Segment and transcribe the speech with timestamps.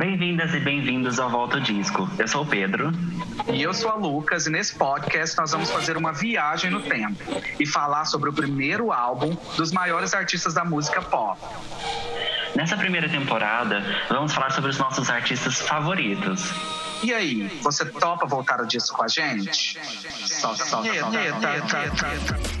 [0.00, 2.08] Bem-vindas e bem-vindos ao Volta ao Disco.
[2.18, 2.90] Eu sou o Pedro.
[3.52, 7.22] E eu sou a Lucas, e nesse podcast nós vamos fazer uma viagem no tempo
[7.60, 11.38] e falar sobre o primeiro álbum dos maiores artistas da música pop.
[12.56, 16.50] Nessa primeira temporada, vamos falar sobre os nossos artistas favoritos.
[17.02, 19.78] E aí, você topa voltar ao disco com a gente?
[20.26, 22.59] Solta, solta, solta.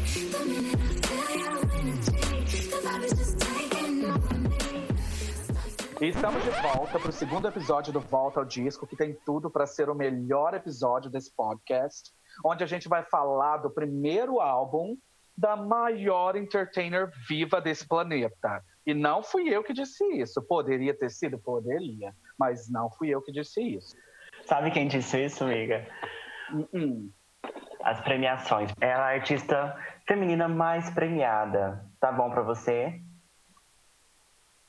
[6.00, 9.50] E estamos de volta para o segundo episódio do Volta ao Disco, que tem tudo
[9.50, 12.10] para ser o melhor episódio desse podcast,
[12.42, 14.96] onde a gente vai falar do primeiro álbum
[15.36, 18.64] da maior entertainer viva desse planeta.
[18.86, 20.40] E não fui eu que disse isso.
[20.40, 21.38] Poderia ter sido?
[21.38, 22.14] Poderia.
[22.38, 23.94] Mas não fui eu que disse isso.
[24.46, 25.86] Sabe quem disse isso, amiga?
[26.50, 27.10] Uh -uh.
[27.84, 28.72] As premiações.
[28.80, 29.76] Ela é a artista
[30.08, 31.84] feminina mais premiada.
[32.00, 33.02] Tá bom para você?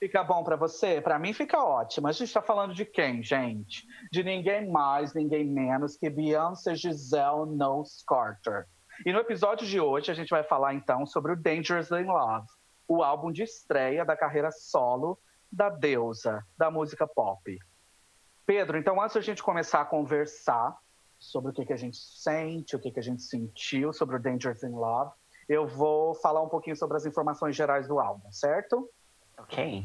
[0.02, 1.00] Fica bom para você?
[1.00, 2.08] Para mim fica ótimo.
[2.08, 3.86] A gente está falando de quem, gente?
[4.12, 8.66] De ninguém mais, ninguém menos que Beyoncé Giselle Knowles Carter.
[9.06, 12.48] E no episódio de hoje a gente vai falar então sobre o Dangerously in Love,
[12.88, 15.20] o álbum de estreia da carreira solo
[15.52, 17.56] da deusa da música pop.
[18.44, 20.76] Pedro, então antes da gente começar a conversar
[21.20, 24.20] sobre o que, que a gente sente, o que, que a gente sentiu sobre o
[24.20, 25.12] Dangerously in Love,
[25.48, 28.90] eu vou falar um pouquinho sobre as informações gerais do álbum, certo?
[29.44, 29.84] Ok.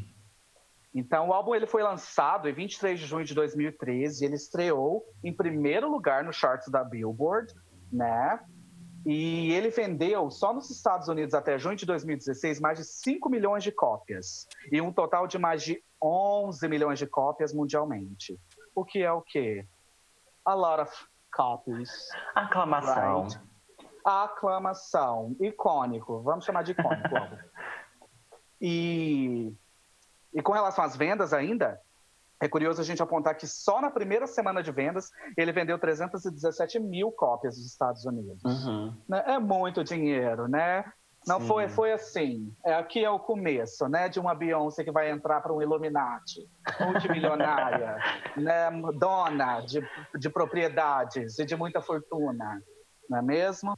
[0.93, 4.25] Então, o álbum ele foi lançado em 23 de junho de 2013.
[4.25, 7.53] Ele estreou em primeiro lugar no charts da Billboard,
[7.91, 8.39] né?
[9.05, 13.63] E ele vendeu só nos Estados Unidos até junho de 2016 mais de 5 milhões
[13.63, 18.37] de cópias e um total de mais de 11 milhões de cópias mundialmente.
[18.75, 19.65] O que é o quê?
[20.43, 20.91] A lot of
[21.31, 22.09] copies.
[22.35, 23.23] Aclamação.
[23.23, 23.39] Right?
[24.03, 25.35] Aclamação.
[25.39, 26.21] Icônico.
[26.21, 27.07] Vamos chamar de icônico.
[28.61, 29.53] E,
[30.33, 31.79] e com relação às vendas ainda,
[32.39, 36.79] é curioso a gente apontar que só na primeira semana de vendas ele vendeu 317
[36.79, 38.43] mil cópias nos Estados Unidos.
[38.43, 38.93] Uhum.
[39.25, 40.85] É muito dinheiro, né?
[41.27, 42.53] Não foi, foi assim.
[42.63, 44.07] É, aqui é o começo, né?
[44.07, 46.47] De uma Beyoncé que vai entrar para um Illuminati,
[46.79, 47.97] multimilionária,
[48.37, 48.69] né?
[48.97, 49.85] Dona de,
[50.17, 52.63] de propriedades e de muita fortuna,
[53.09, 53.77] não é mesmo?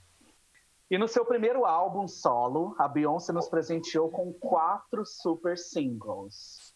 [0.91, 6.75] E no seu primeiro álbum solo, a Beyoncé nos presenteou com quatro super singles.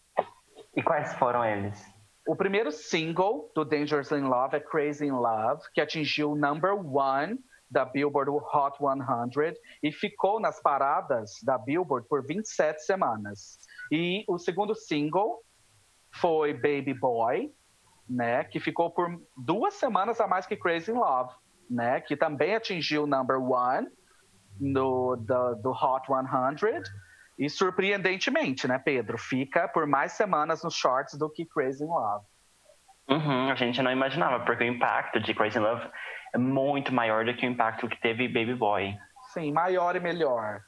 [0.76, 1.84] E quais foram eles?
[2.28, 6.74] O primeiro single do Dangerously in Love é Crazy in Love, que atingiu o number
[6.74, 13.58] one da Billboard Hot 100 e ficou nas paradas da Billboard por 27 semanas.
[13.90, 15.42] E o segundo single
[16.12, 17.52] foi Baby Boy,
[18.08, 21.34] né, que ficou por duas semanas a mais que Crazy in Love,
[21.68, 23.88] né, que também atingiu o number one
[24.60, 26.82] no, do, do Hot 100.
[27.38, 29.18] E surpreendentemente, né, Pedro?
[29.18, 32.24] Fica por mais semanas nos shorts do que Crazy in Love.
[33.08, 35.90] Uhum, a gente não imaginava, porque o impacto de Crazy in Love
[36.32, 38.96] é muito maior do que o impacto que teve Baby Boy.
[39.32, 40.60] Sim, maior e melhor,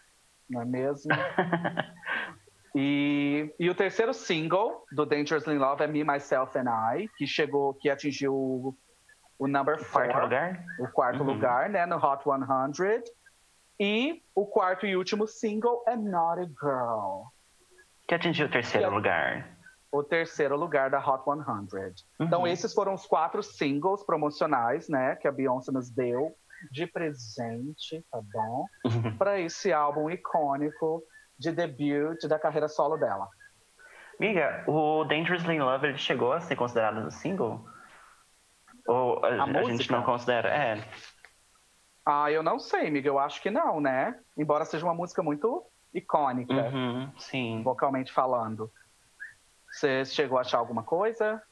[0.51, 1.13] não é mesmo?
[2.75, 7.27] e, e o terceiro single do Dangerously in Love é Me, Myself and I, que
[7.27, 8.77] chegou, que atingiu o,
[9.39, 11.27] o number four, quarto lugar, o quarto uhum.
[11.27, 13.03] lugar, né, no Hot 100.
[13.79, 17.25] E o quarto e último single é Naughty Girl.
[18.09, 19.57] Que atingiu o terceiro é- lugar.
[19.93, 21.95] O terceiro lugar da Hot 100.
[22.21, 22.47] Então, Uhum.
[22.47, 25.17] esses foram os quatro singles promocionais, né?
[25.17, 26.35] Que a Beyoncé nos deu
[26.71, 28.67] de presente, tá bom?
[29.19, 31.03] Para esse álbum icônico
[31.39, 33.29] de debut da carreira solo dela.
[34.19, 37.65] Amiga, o Dangerously in Love ele chegou a ser considerado um single?
[38.87, 39.97] Ou a, a gente música?
[39.97, 40.49] não considera?
[40.49, 40.85] É.
[42.07, 43.09] Ah, eu não sei, amiga.
[43.09, 44.17] Eu acho que não, né?
[44.39, 47.63] Embora seja uma música muito icônica, Uhum, sim.
[47.65, 48.71] vocalmente falando.
[49.69, 51.43] Você chegou a achar alguma coisa?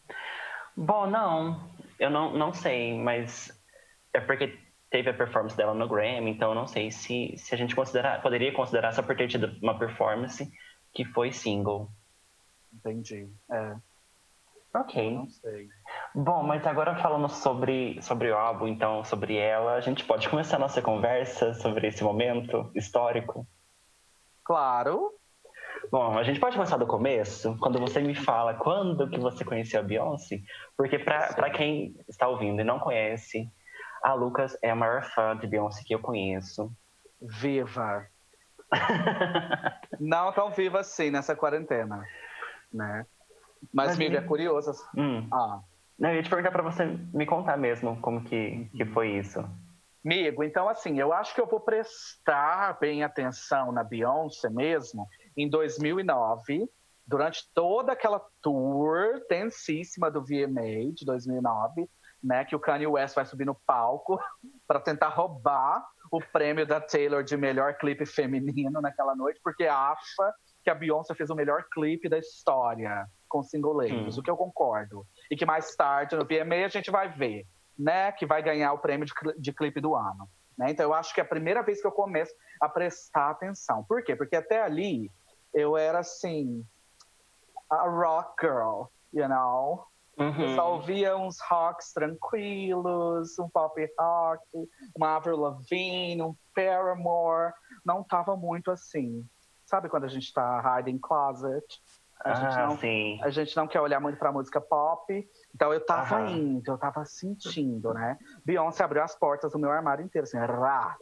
[0.76, 1.69] Bom, não.
[1.98, 3.50] Eu não, não sei, mas
[4.12, 4.56] é porque
[4.91, 8.22] teve a performance dela no Grammy, então eu não sei se, se a gente considerar,
[8.22, 10.48] poderia considerar só por ter tido uma performance
[10.93, 11.91] que foi single.
[12.72, 13.28] Entendi.
[13.50, 13.76] É,
[14.75, 15.14] Ok.
[15.16, 15.69] não sei.
[16.14, 20.56] Bom, mas agora falando sobre, sobre o álbum, então, sobre ela, a gente pode começar
[20.56, 23.44] a nossa conversa sobre esse momento histórico?
[24.44, 25.11] Claro.
[25.90, 29.81] Bom, a gente pode começar do começo, quando você me fala quando que você conheceu
[29.81, 30.40] a Beyoncé,
[30.76, 33.50] porque para quem está ouvindo e não conhece,
[34.02, 36.70] a Lucas é a maior fã de Beyoncé que eu conheço.
[37.20, 38.06] Viva.
[40.00, 42.05] Não tão viva assim nessa quarentena,
[42.72, 43.06] né?
[43.72, 44.72] Mas, Mas amiga, é me- curioso.
[44.96, 45.28] Hum.
[45.32, 45.61] Ah,
[45.99, 49.44] Não, eu ia te perguntar para você me contar mesmo como que, que foi isso.
[50.05, 55.49] amigo, então assim, eu acho que eu vou prestar bem atenção na Beyoncé mesmo em
[55.49, 56.69] 2009,
[57.06, 61.88] durante toda aquela tour tensíssima do VMA de 2009,
[62.23, 64.19] né, que o Kanye West vai subir no palco
[64.67, 70.35] para tentar roubar o prêmio da Taylor de melhor clipe feminino naquela noite, porque acha
[70.62, 74.20] que a Beyoncé fez o melhor clipe da história com single ladies, hum.
[74.20, 75.05] o que eu concordo.
[75.31, 77.47] E que mais tarde no VMA a gente vai ver,
[77.79, 80.29] né, que vai ganhar o prêmio de, de clipe do ano.
[80.56, 80.71] Né?
[80.71, 83.85] Então eu acho que é a primeira vez que eu começo a prestar atenção.
[83.85, 84.15] Por quê?
[84.15, 85.11] Porque até ali
[85.53, 86.65] eu era assim,
[87.71, 89.87] a rock girl, you know?
[90.17, 90.41] Uhum.
[90.41, 94.43] Eu só ouvia uns rocks tranquilos, um pop rock,
[94.97, 97.53] uma Avril Lavigne, um Paramore.
[97.85, 99.26] Não tava muito assim.
[99.67, 101.82] Sabe quando a gente tá hiding closet?
[102.20, 103.20] A, ah, gente não, sim.
[103.22, 105.28] a gente não quer olhar muito pra música pop.
[105.55, 106.28] Então eu tava uhum.
[106.28, 108.19] indo, eu tava sentindo, né?
[108.44, 110.96] Beyoncé abriu as portas do meu armário inteiro, assim, rá.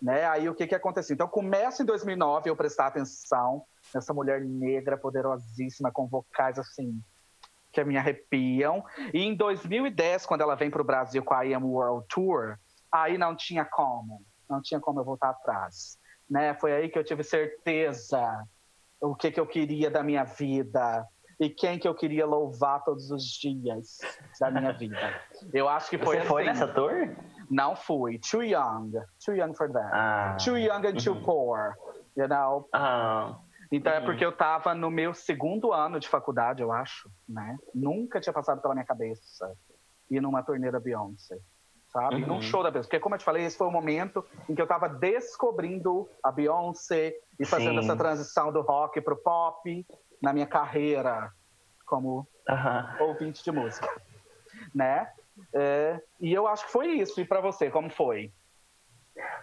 [0.00, 0.24] Né?
[0.26, 1.14] Aí o que que aconteceu?
[1.14, 3.64] Então começa em 2009 eu prestar atenção
[3.94, 7.00] nessa mulher negra poderosíssima com vocais assim
[7.72, 8.84] que me arrepiam.
[9.12, 12.58] E em 2010, quando ela vem para o Brasil com a I Am World Tour,
[12.90, 15.98] aí não tinha como, não tinha como eu voltar atrás.
[16.28, 16.54] Né?
[16.54, 18.44] Foi aí que eu tive certeza
[19.02, 21.06] o que, que eu queria da minha vida
[21.40, 23.98] e quem que eu queria louvar todos os dias
[24.40, 25.20] da minha vida.
[25.52, 26.28] Eu acho que foi Você assim.
[26.28, 27.16] foi nessa tour?
[27.50, 28.18] Não fui.
[28.18, 28.92] Too young.
[29.24, 29.90] Too young for that.
[29.92, 30.36] Ah.
[30.42, 31.22] Too young and too uhum.
[31.22, 31.74] poor.
[32.16, 32.68] You know?
[32.72, 33.38] Ah.
[33.72, 34.02] Então é uhum.
[34.02, 37.56] é porque eu estava no meu segundo ano de faculdade, eu acho, né?
[37.74, 39.52] Nunca tinha passado pela minha cabeça
[40.10, 41.38] ir numa turnê da Beyoncé,
[41.92, 42.16] sabe?
[42.16, 42.26] Uhum.
[42.26, 42.88] Num show da Beyoncé.
[42.88, 46.32] Porque, como eu te falei, esse foi o momento em que eu estava descobrindo a
[46.32, 47.86] Beyoncé e fazendo Sim.
[47.86, 49.86] essa transição do rock pro pop
[50.20, 51.30] na minha carreira
[51.84, 53.06] como uhum.
[53.06, 53.88] ouvinte de música,
[54.74, 55.08] né?
[55.54, 57.20] É, e eu acho que foi isso.
[57.20, 58.32] E para você, como foi?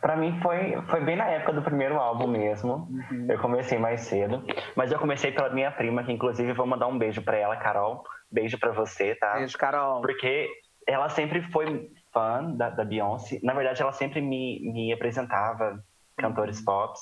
[0.01, 2.87] Para mim foi, foi bem na época do primeiro álbum mesmo.
[2.89, 3.27] Uhum.
[3.29, 4.43] Eu comecei mais cedo,
[4.75, 8.03] mas eu comecei pela minha prima, que inclusive vou mandar um beijo para ela, Carol.
[8.31, 9.35] Beijo para você, tá?
[9.35, 10.01] Beijo, Carol.
[10.01, 10.49] Porque
[10.87, 13.39] ela sempre foi fã da, da Beyoncé.
[13.43, 15.83] Na verdade, ela sempre me, me apresentava
[16.17, 16.65] cantores uhum.
[16.65, 17.01] pops.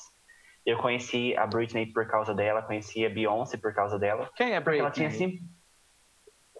[0.65, 4.29] Eu conheci a Britney por causa dela, conheci a Beyoncé por causa dela.
[4.35, 4.81] Quem é Britney?
[4.81, 5.39] Ela tinha assim...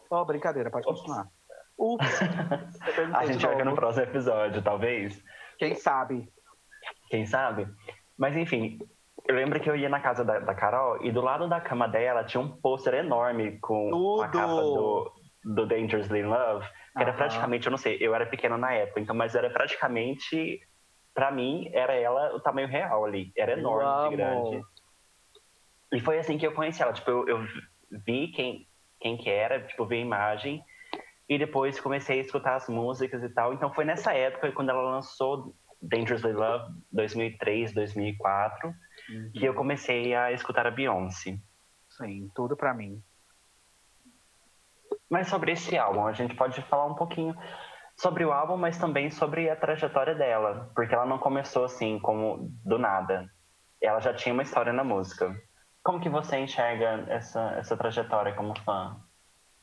[0.09, 1.27] Oh, brincadeira, pode continuar.
[1.77, 2.19] Ups.
[3.13, 5.21] a gente vai ver no próximo episódio, talvez.
[5.59, 6.27] Quem sabe?
[7.09, 7.67] Quem sabe?
[8.17, 8.79] Mas enfim,
[9.27, 11.87] eu lembro que eu ia na casa da, da Carol e do lado da cama
[11.87, 14.21] dela tinha um pôster enorme com Tudo.
[14.23, 15.11] a capa do,
[15.43, 16.65] do Dangerously in Love,
[16.97, 20.59] que era praticamente, eu não sei, eu era pequena na época, então, mas era praticamente,
[21.13, 23.31] para mim, era ela o tamanho real ali.
[23.37, 24.61] Era enorme, grande.
[25.93, 26.93] E foi assim que eu conheci ela.
[26.93, 27.47] Tipo, eu, eu
[28.05, 28.67] vi quem,
[28.99, 30.63] quem que era, tipo, vi a imagem
[31.29, 33.53] e depois comecei a escutar as músicas e tal.
[33.53, 39.31] Então foi nessa época, quando ela lançou Dangerously Love, 2003, 2004, uhum.
[39.33, 41.37] que eu comecei a escutar a Beyoncé.
[41.89, 43.01] Sim, tudo para mim.
[45.09, 47.35] Mas sobre esse álbum, a gente pode falar um pouquinho
[47.95, 52.51] sobre o álbum, mas também sobre a trajetória dela, porque ela não começou assim como
[52.63, 53.29] do nada.
[53.81, 55.35] Ela já tinha uma história na música.
[55.83, 58.99] Como que você enxerga essa, essa trajetória como fã?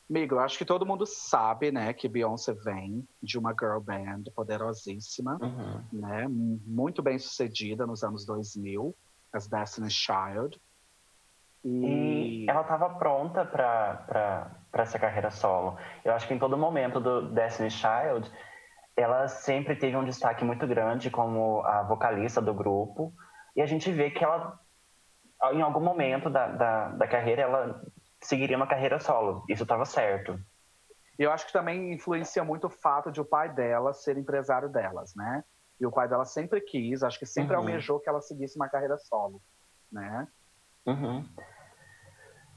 [0.09, 4.23] Amigo, eu acho que todo mundo sabe, né, que Beyoncé vem de uma girl band
[4.35, 5.83] poderosíssima, uhum.
[5.91, 8.95] né, muito bem sucedida nos anos 2000,
[9.33, 10.61] as Destiny's Child.
[11.63, 15.77] E, e ela estava pronta para essa carreira solo.
[16.03, 18.31] Eu acho que em todo momento do Destiny's Child,
[18.95, 23.13] ela sempre teve um destaque muito grande como a vocalista do grupo.
[23.55, 24.59] E a gente vê que ela,
[25.51, 27.81] em algum momento da, da, da carreira, ela
[28.21, 29.43] seguiria uma carreira solo.
[29.49, 30.39] Isso estava certo.
[31.17, 35.13] Eu acho que também influencia muito o fato de o pai dela ser empresário delas,
[35.15, 35.43] né?
[35.79, 37.61] E o pai dela sempre quis, acho que sempre uhum.
[37.61, 39.41] almejou que ela seguisse uma carreira solo,
[39.91, 40.27] né?
[40.85, 41.25] Uhum.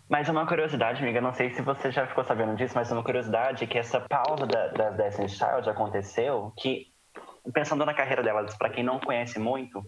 [0.09, 3.65] Mas uma curiosidade, amiga, não sei se você já ficou sabendo disso, mas uma curiosidade
[3.65, 6.87] é que essa pausa da, das Destiny's Child aconteceu que,
[7.53, 9.85] pensando na carreira delas, para quem não conhece muito,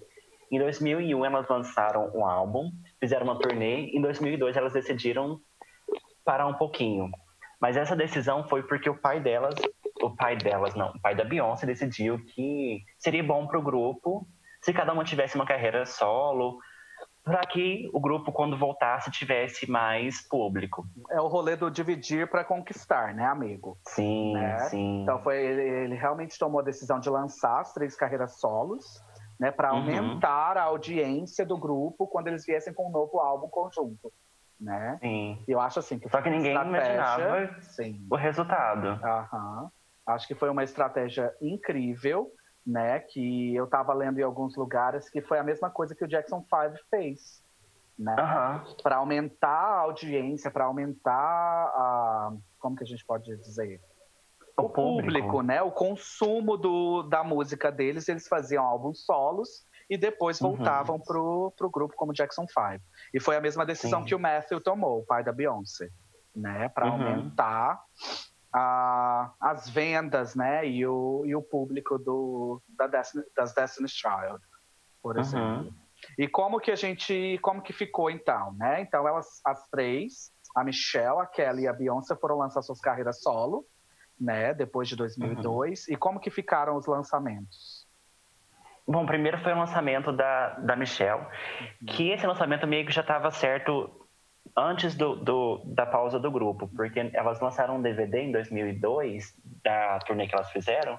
[0.53, 5.41] em 2001 elas lançaram um álbum, fizeram uma turnê, em 2002 elas decidiram
[6.23, 7.11] parar um pouquinho.
[7.59, 9.55] Mas essa decisão foi porque o pai delas,
[10.03, 14.27] o pai delas não, o pai da Beyoncé decidiu que seria bom para o grupo
[14.61, 16.59] se cada uma tivesse uma carreira solo,
[17.31, 20.85] para que o grupo, quando voltasse, tivesse mais público.
[21.11, 23.79] É o rolê do dividir para conquistar, né, amigo?
[23.87, 24.59] Sim, né?
[24.69, 25.03] sim.
[25.03, 28.85] Então foi ele, ele, realmente tomou a decisão de lançar as três carreiras solos,
[29.39, 29.79] né, para uhum.
[29.79, 30.63] aumentar uhum.
[30.63, 34.13] a audiência do grupo quando eles viessem com um novo álbum conjunto
[34.61, 34.99] né?
[35.01, 35.43] Sim.
[35.49, 38.07] Eu acho assim que Só que ninguém imaginava sim.
[38.11, 38.89] o resultado.
[39.03, 39.71] Aham.
[40.07, 42.31] Acho que foi uma estratégia incrível,
[42.67, 43.01] né?
[43.01, 46.41] Que eu estava lendo em alguns lugares que foi a mesma coisa que o Jackson
[46.41, 47.43] 5 fez.
[47.99, 48.15] né?
[48.83, 52.33] Para aumentar a audiência, para aumentar a.
[52.59, 53.81] Como que a gente pode dizer?
[54.57, 55.43] O o público, público.
[55.43, 55.63] né?
[55.63, 59.49] O consumo do, da música deles, eles faziam álbuns solos
[59.89, 60.51] e depois Uhum.
[60.57, 62.85] voltavam pro, pro grupo como Jackson 5.
[63.15, 64.07] E foi a mesma decisão Sim.
[64.07, 65.89] que o Matthew tomou, o pai da Beyoncé,
[66.37, 66.69] né?
[66.69, 66.93] Para Uhum.
[66.93, 67.81] aumentar
[68.53, 70.67] a- as vendas, né?
[70.67, 74.41] E o, e o público do, da Destiny, das Destiny's Child,
[75.03, 75.21] por Uhum.
[75.21, 75.75] exemplo.
[76.19, 78.81] E como que a gente, como que ficou então, né?
[78.81, 83.21] Então elas, as três, a Michelle, a Kelly e a Beyoncé foram lançar suas carreiras
[83.23, 83.65] solo,
[84.19, 84.55] né?
[84.55, 85.89] Depois de 2002.
[85.89, 87.87] E como que ficaram os lançamentos?
[88.89, 91.25] Bom, primeiro foi o lançamento da, da Michelle,
[91.87, 94.00] que esse lançamento meio que já estava certo
[94.57, 99.99] antes do, do- da pausa do grupo, porque elas lançaram um DVD em 2002, da
[100.01, 100.99] turnê que elas fizeram,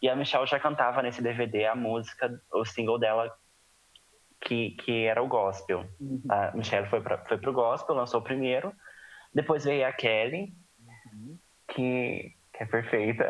[0.00, 3.32] e a Michelle já cantava nesse DVD a música, o single dela,
[4.40, 5.84] que, que era o gospel.
[6.00, 6.22] Uhum.
[6.28, 8.72] A Michelle foi, pra, foi pro gospel, lançou o primeiro,
[9.34, 10.52] depois veio a Kelly,
[11.68, 13.26] que, que é perfeita.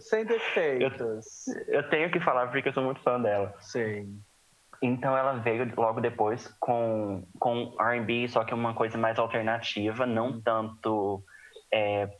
[0.00, 1.46] Sem defeitos.
[1.68, 3.54] Eu tenho que falar porque eu sou muito fã dela.
[3.60, 4.20] Sim.
[4.82, 10.40] Então ela veio logo depois com, com R&B, só que uma coisa mais alternativa, não
[10.40, 11.22] tanto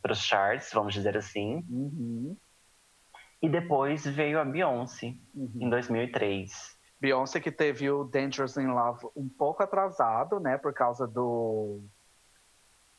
[0.01, 1.65] para os charts, vamos dizer assim.
[1.69, 2.37] Uhum.
[3.41, 5.51] E depois veio a Beyoncé, Uhum.
[5.61, 6.77] em 2003.
[6.99, 10.57] Beyoncé que teve o Dangerous in Love um pouco atrasado, né?
[10.57, 11.81] Por causa do...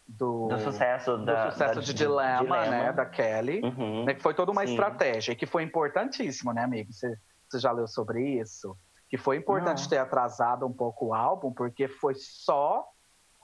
[0.09, 1.51] Do, Do sucesso do da...
[1.53, 2.71] sucesso da- de Dilema, Dilema.
[2.71, 2.93] né?
[2.93, 3.61] Da Kelly.
[3.63, 4.05] Uhum.
[4.07, 4.73] né, que foi toda uma Sim.
[4.73, 6.93] estratégia, e que foi importantíssimo, né, amigo?
[6.93, 7.15] Você,
[7.49, 8.75] você já leu sobre isso?
[9.11, 12.87] Que foi importante ter atrasado um pouco o álbum, porque foi só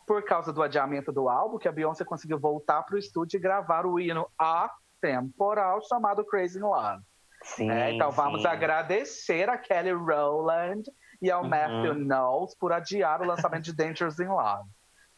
[0.06, 3.40] por causa do adiamento do álbum que a Beyoncé conseguiu voltar para o estúdio e
[3.40, 7.02] gravar o hino atemporal chamado Crazy in Love.
[7.42, 7.92] Sim, né?
[7.92, 8.48] Então vamos sim.
[8.48, 10.88] agradecer a Kelly Rowland
[11.20, 11.48] e ao Uhum.
[11.48, 14.68] Matthew Knowles por adiar o lançamento de Dangerous in Love.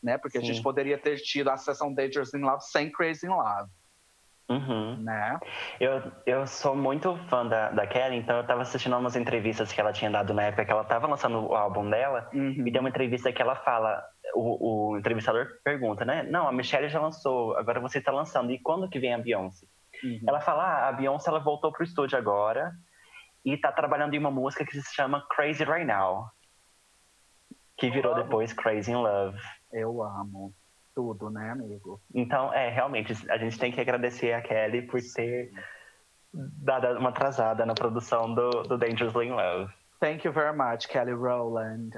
[0.02, 0.17] Né?
[0.17, 0.49] Porque a Sim.
[0.49, 3.71] gente poderia ter tido a sessão Dangerous in Love sem Crazy in Love.
[4.49, 4.97] Uhum.
[5.02, 5.38] Né?
[5.78, 9.81] Eu, eu sou muito fã da, da Kelly, então eu tava assistindo umas entrevistas que
[9.81, 12.67] ela tinha dado na época que ela tava lançando o álbum dela, Uhum.
[12.67, 14.02] E tem uma entrevista que ela fala,
[14.35, 16.23] o, o entrevistador pergunta, né?
[16.23, 18.50] Não, a Michelle já lançou, agora você está lançando.
[18.50, 19.67] E quando que vem a Beyoncé?
[20.02, 20.21] Uhum.
[20.26, 22.73] Ela fala, ah, a Beyoncé ela voltou pro estúdio agora
[23.45, 26.31] e tá trabalhando em uma música que se chama Crazy Right Now.
[27.76, 29.38] Que virou depois Crazy in Love.
[29.73, 30.52] Eu amo
[30.99, 32.00] tudo, né, amigo?
[32.12, 35.52] Então, é, realmente, a gente tem que agradecer a Kelly por ter
[36.35, 39.73] dado uma atrasada na produção do, do Dangerously in Love.
[40.00, 41.97] Thank you very much, Kelly Rowland.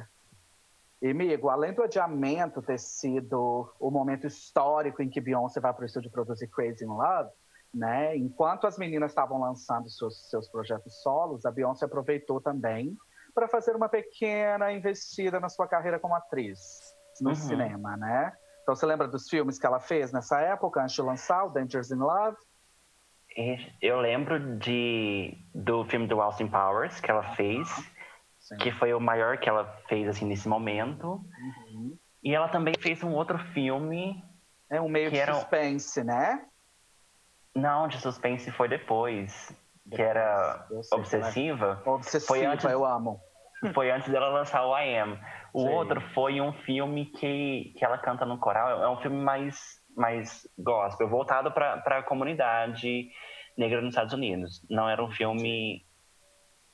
[1.01, 5.83] E, amigo, além do adiamento ter sido o momento histórico em que Beyoncé vai para
[5.85, 7.31] o estúdio produzir Crazy in Love,
[7.73, 8.15] né?
[8.19, 12.95] Enquanto as meninas estavam lançando seus, seus projetos solos, a Beyoncé aproveitou também
[13.35, 16.59] para fazer uma pequena investida na sua carreira como atriz
[17.19, 17.35] no Uhum.
[17.35, 18.33] cinema, né?
[18.71, 21.91] Então, você lembra dos filmes que ela fez nessa época, antes de lançar o Dangerous
[21.91, 22.37] in Love?
[23.83, 27.69] Eu lembro de, do filme do Austin Powers que ela fez.
[28.39, 28.57] Sim.
[28.59, 31.15] que foi o maior que ela fez assim nesse momento.
[31.15, 31.99] Uhum.
[32.23, 34.23] E ela também fez um outro filme,
[34.71, 36.47] É um meio de era suspense, né?
[37.53, 39.53] não de suspense foi depois,
[39.91, 41.83] que era sei, Obsessiva.
[41.85, 43.21] Obsessiva, Foi antes- eu amo.
[43.75, 45.19] Foi antes dela lançar o I Am.
[45.53, 45.69] O Sim.
[45.69, 48.83] outro foi um filme que, que ela canta no coral.
[48.83, 53.11] É um filme mais, mais gospel, voltado para a comunidade
[53.59, 54.65] negra nos Estados Unidos.
[54.71, 55.85] Não era um filme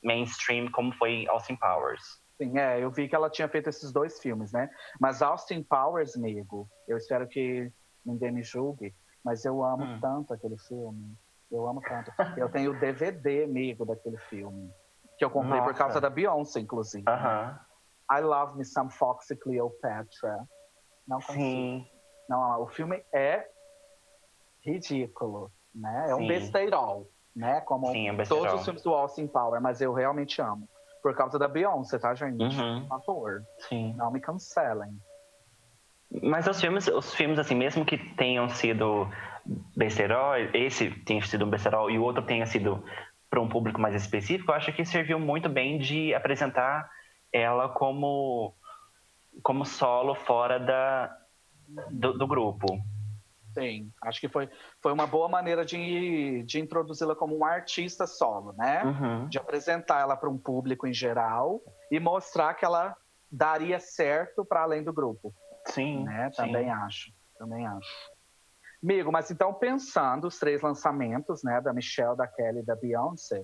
[0.03, 2.21] mainstream como foi Austin Powers.
[2.37, 4.69] Sim, é, eu vi que ela tinha feito esses dois filmes, né?
[5.01, 7.71] Mas Austin Powers, amigo, eu espero que
[8.05, 8.93] ninguém me julgue,
[9.25, 9.99] mas eu amo Hum.
[9.99, 11.17] tanto aquele filme.
[11.51, 12.11] Eu amo tanto.
[12.37, 14.69] Eu tenho o DVD, amigo, daquele filme.
[15.17, 15.77] Que eu comprei por Nossa.
[15.77, 17.03] causa da Beyoncé, inclusive.
[17.07, 17.59] Aham.
[18.09, 20.47] I Love Me Some Foxy Cleopatra.
[21.07, 21.41] Não consigo.
[21.41, 21.87] Sim.
[22.29, 23.47] Não, o filme é
[24.63, 26.07] ridículo, né?
[26.09, 26.27] É um Sim.
[26.27, 27.61] besteirol, né?
[27.61, 30.69] Como Sim, é um todos os filmes do Austin Power, mas eu realmente amo.
[31.01, 32.41] Por causa da Beyoncé, tá, gente?
[32.41, 32.81] Uhum.
[32.81, 33.93] Por favor, Sim.
[33.95, 34.99] não me cancelem.
[36.23, 39.07] Mas os filmes, os filmes, assim, mesmo que tenham sido
[39.75, 42.83] besterol, esse tenha sido um besterol e o outro tenha sido
[43.29, 46.89] para um público mais específico, eu acho que serviu muito bem de apresentar
[47.31, 48.55] ela como,
[49.43, 51.17] como solo fora da,
[51.91, 52.79] do, do grupo.
[53.53, 54.47] Sim, acho que foi,
[54.81, 58.83] foi uma boa maneira de, de introduzi-la como uma artista solo, né?
[58.83, 59.27] Uhum.
[59.27, 61.59] De apresentar ela para um público em geral
[61.91, 62.95] e mostrar que ela
[63.31, 65.33] daria certo para além do grupo.
[65.65, 66.29] Sim, né?
[66.31, 66.43] sim.
[66.43, 68.16] Também acho, também acho.
[68.83, 73.43] Amigo, mas então pensando os três lançamentos, né, da Michelle, da Kelly e da Beyoncé,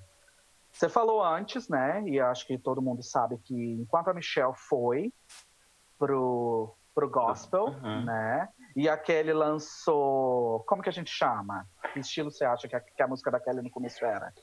[0.71, 5.11] você falou antes, né, e acho que todo mundo sabe que enquanto a Michelle foi
[5.97, 8.05] pro, pro gospel, uhum.
[8.05, 8.49] né?
[8.75, 10.63] E a Kelly lançou.
[10.67, 11.65] Como que a gente chama?
[11.93, 14.33] Que estilo você acha que a, que a música da Kelly no começo era?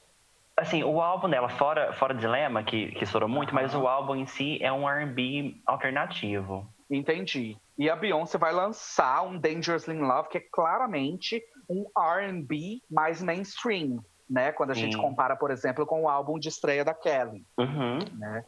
[0.57, 4.27] Assim, o álbum dela, fora, fora Dilema, que, que estourou muito, mas o álbum em
[4.27, 6.69] si é um RB alternativo.
[6.91, 7.57] Entendi.
[7.79, 13.23] E a Beyoncé vai lançar um Dangerously in Love, que é claramente um RB mais
[13.23, 14.51] mainstream, né?
[14.51, 14.83] Quando a Sim.
[14.83, 17.45] gente compara, por exemplo, com o álbum de estreia da Kelly.
[17.57, 17.99] Uhum.
[18.19, 18.45] Né?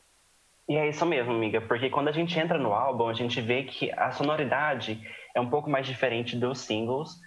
[0.68, 3.62] E é isso mesmo, amiga, porque quando a gente entra no álbum, a gente vê
[3.62, 5.00] que a sonoridade
[5.34, 7.20] é um pouco mais diferente dos singles.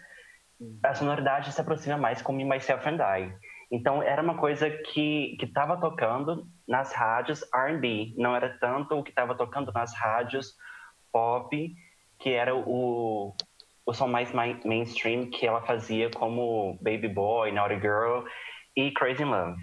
[0.83, 3.33] A sonoridade se aproxima mais com Me, Myself and I.
[3.71, 8.13] Então, era uma coisa que estava tocando nas rádios R&B.
[8.17, 10.55] Não era tanto o que estava tocando nas rádios
[11.15, 11.73] pop,
[12.19, 13.33] que era o,
[13.85, 18.25] o som mais mainstream que ela fazia como Baby Boy, Naughty Girl
[18.75, 19.57] e Crazy Love.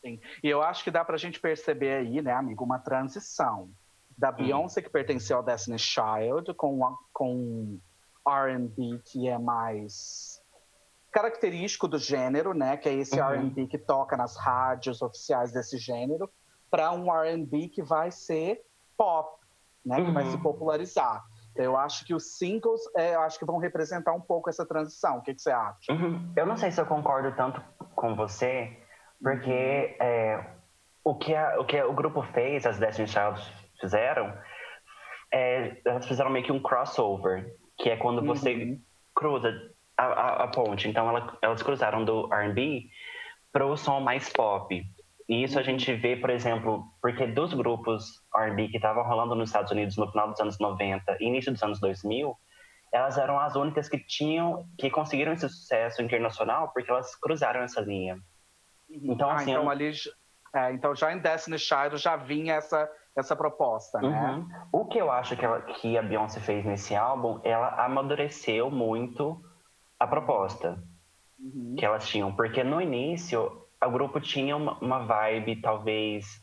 [0.00, 0.18] Sim.
[0.42, 3.68] E eu acho que dá pra gente perceber aí, né, amigo, uma transição
[4.16, 7.78] da Beyoncé, que pertenceu ao Destiny's Child, com, com
[8.26, 10.40] R&B que é mais
[11.12, 13.26] característico do gênero, né, que é esse uhum.
[13.26, 16.30] R&B que toca nas rádios oficiais desse gênero,
[16.70, 18.62] para um R&B que vai ser
[18.96, 19.39] pop,
[19.84, 20.12] né, que uhum.
[20.12, 20.42] vai se uhum.
[20.42, 21.22] popularizar.
[21.56, 25.18] Eu acho que os singles, é, eu acho que vão representar um pouco essa transição.
[25.18, 25.92] O que, que você acha?
[25.92, 26.32] Uhum.
[26.36, 27.60] Eu não sei se eu concordo tanto
[27.94, 28.78] com você,
[29.20, 30.44] porque é,
[31.04, 33.40] o, que a, o que o grupo fez, as Destiny Child
[33.80, 34.32] fizeram,
[35.32, 38.80] é, elas fizeram meio que um crossover, que é quando você uhum.
[39.14, 39.52] cruza
[39.96, 40.88] a, a, a, ponte.
[40.88, 42.88] Então ela, elas cruzaram do R&B
[43.52, 44.82] para o som mais pop.
[45.30, 49.50] E isso a gente vê, por exemplo, porque dos grupos R&B que estavam rolando nos
[49.50, 52.36] Estados Unidos no final dos anos 90 e início dos anos 2000,
[52.92, 57.80] elas eram as únicas que tinham, que conseguiram esse sucesso internacional porque elas cruzaram essa
[57.80, 58.16] linha.
[58.88, 59.12] Uhum.
[59.12, 59.70] Então, ah, assim, então, eu...
[59.70, 59.92] ali,
[60.52, 64.08] é, então já em Destiny Child já vinha essa, essa proposta, né?
[64.08, 64.48] Uhum.
[64.72, 69.40] O que eu acho que, ela, que a Beyoncé fez nesse álbum, ela amadureceu muito
[69.96, 70.82] a proposta
[71.38, 71.76] uhum.
[71.78, 72.34] que elas tinham.
[72.34, 76.42] Porque no início, o grupo tinha uma, uma vibe, talvez,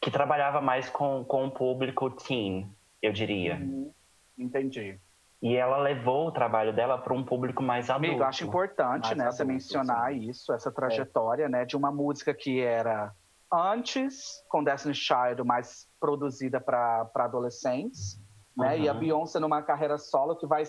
[0.00, 2.70] que trabalhava mais com, com o público teen,
[3.02, 3.56] eu diria.
[3.56, 3.92] Uhum.
[4.38, 4.98] Entendi.
[5.42, 8.10] E ela levou o trabalho dela para um público mais adulto.
[8.10, 10.28] Amigo, acho importante, né, adulto, você mencionar sim.
[10.28, 11.48] isso, essa trajetória, é.
[11.48, 13.14] né, de uma música que era
[13.50, 18.20] antes, com Destiny Child, mais produzida para adolescentes,
[18.56, 18.82] né, uhum.
[18.82, 18.98] e a uhum.
[18.98, 20.64] Beyoncé numa carreira solo que vai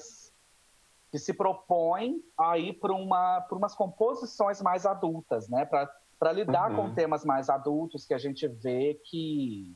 [1.11, 5.65] que se propõe a ir para uma, umas composições mais adultas, né?
[5.65, 6.87] Para lidar uhum.
[6.89, 9.75] com temas mais adultos que a gente vê que.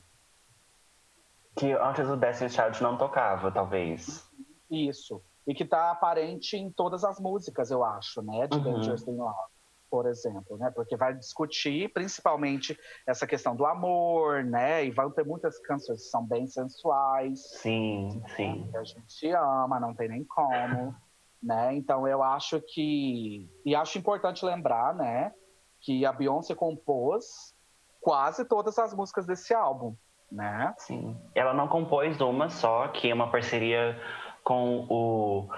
[1.54, 4.26] Que antes o Destiny Child não tocava, talvez.
[4.70, 5.22] Isso.
[5.46, 8.46] E que está aparente em todas as músicas, eu acho, né?
[8.46, 8.64] De uhum.
[8.64, 9.52] Dangerous in Love,
[9.90, 10.70] por exemplo, né?
[10.74, 14.86] Porque vai discutir principalmente essa questão do amor, né?
[14.86, 17.40] E vão ter muitas canções que são bem sensuais.
[17.60, 18.28] Sim, né?
[18.34, 18.68] sim.
[18.70, 20.94] Que a gente ama, não tem nem como.
[21.42, 21.74] Né?
[21.74, 25.32] Então eu acho que e acho importante lembrar, né,
[25.80, 27.54] que a Beyoncé compôs
[28.00, 29.94] quase todas as músicas desse álbum,
[30.30, 30.74] né?
[30.78, 31.16] Sim.
[31.34, 34.00] Ela não compôs uma só, que é uma parceria
[34.42, 35.48] com o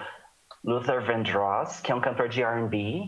[0.64, 3.02] Luther Vandross, que é um cantor de R&B.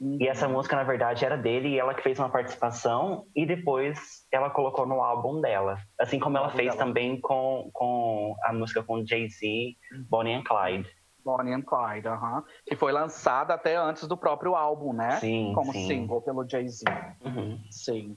[0.00, 0.16] Uhum.
[0.20, 4.26] E essa música, na verdade, era dele e ela que fez uma participação e depois
[4.32, 5.76] ela colocou no álbum dela.
[5.98, 6.78] Assim como ela fez dela.
[6.78, 9.76] também com, com a música com Jay-Z,
[10.08, 10.88] Bonnie and Clyde.
[11.28, 15.10] Bonnie and Clyde, uh -huh, que foi lançada até antes do próprio álbum, né?
[15.16, 15.86] Sim, Como sim.
[15.86, 16.84] single pelo Jay-Z.
[17.22, 17.60] Uhum.
[17.70, 18.16] Sim.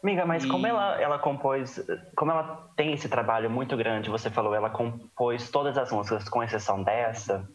[0.00, 0.48] Amiga, mas e...
[0.48, 1.84] como ela, ela compôs,
[2.16, 6.42] como ela tem esse trabalho muito grande, você falou, ela compôs todas as músicas, com
[6.42, 7.48] exceção dessa,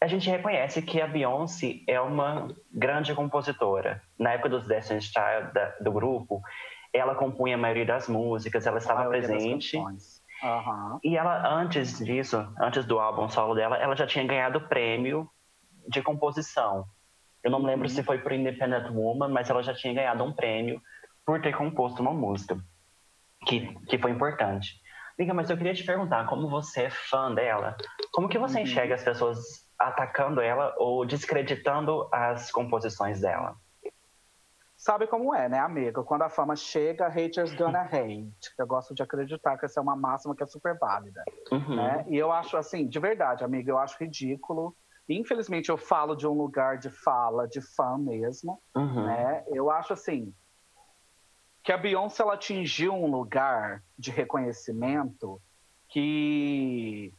[0.00, 4.02] a gente reconhece que a Beyoncé é uma grande compositora.
[4.18, 6.42] Na época dos Destiny's Child, da, do grupo,
[6.92, 9.76] ela compunha a maioria das músicas, ela estava presente
[10.42, 11.00] Uhum.
[11.02, 15.28] E ela, antes disso, antes do álbum solo dela, ela já tinha ganhado prêmio
[15.88, 16.86] de composição.
[17.42, 17.94] Eu não me lembro uhum.
[17.94, 20.80] se foi por Independent Woman, mas ela já tinha ganhado um prêmio
[21.24, 22.58] por ter composto uma música,
[23.46, 24.80] que, que foi importante.
[25.18, 27.76] Liga, mas eu queria te perguntar, como você é fã dela,
[28.12, 28.64] como que você uhum.
[28.64, 29.38] enxerga as pessoas
[29.78, 33.56] atacando ela ou descreditando as composições dela?
[34.86, 36.04] Sabe como é, né, amigo?
[36.04, 38.54] Quando a fama chega, haters gonna hate.
[38.56, 41.24] Eu gosto de acreditar que essa é uma máxima que é super válida.
[41.50, 41.74] Uhum.
[41.74, 42.04] Né?
[42.08, 44.76] E eu acho, assim, de verdade, amigo, eu acho ridículo.
[45.08, 49.06] Infelizmente, eu falo de um lugar de fala, de fã mesmo, uhum.
[49.06, 49.44] né?
[49.48, 50.32] Eu acho, assim,
[51.64, 55.42] que a Beyoncé, ela atingiu um lugar de reconhecimento
[55.88, 57.12] que...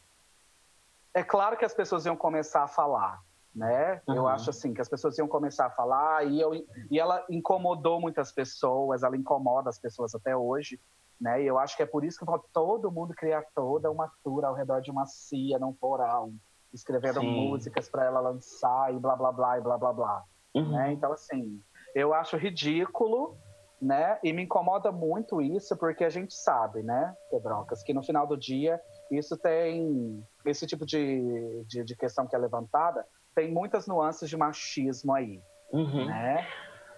[1.13, 3.21] É claro que as pessoas iam começar a falar,
[3.57, 3.99] né?
[4.07, 4.15] Uhum.
[4.15, 7.99] Eu acho assim que as pessoas iam começar a falar e, eu, e ela incomodou
[7.99, 10.79] muitas pessoas, ela incomoda as pessoas até hoje,
[11.19, 11.41] Né?
[11.41, 14.53] E eu acho que é por isso que todo mundo cria toda uma tour ao
[14.53, 16.35] redor de uma cia, num porão,
[16.71, 17.49] escrevendo Sim.
[17.49, 20.23] músicas para ela lançar e blá blá blá e blá blá blá.
[20.53, 20.73] Uhum.
[20.73, 20.91] Né?
[20.91, 21.59] Então, assim,
[21.95, 23.35] eu acho ridículo,
[23.81, 24.19] né?
[24.23, 28.37] E me incomoda muito isso, porque a gente sabe, né, Pedrocas, que no final do
[28.37, 30.23] dia isso tem.
[30.45, 33.03] Esse tipo de, de, de questão que é levantada
[33.37, 35.39] tem muitas nuances de machismo aí.
[35.71, 36.07] Uhum.
[36.07, 36.47] Né?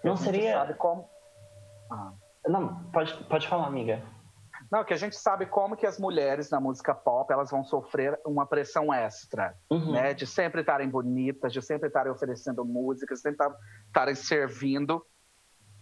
[0.01, 0.53] Não seria.
[0.53, 1.09] Sabe como...
[1.91, 2.13] Ah.
[2.47, 4.01] Não, pode, pode falar, amiga.
[4.71, 8.17] Não, que a gente sabe como que as mulheres na música pop elas vão sofrer
[8.25, 9.91] uma pressão extra, uhum.
[9.91, 10.13] né?
[10.13, 13.45] De sempre estarem bonitas, de sempre estarem oferecendo música, de sempre
[13.87, 15.05] estarem servindo.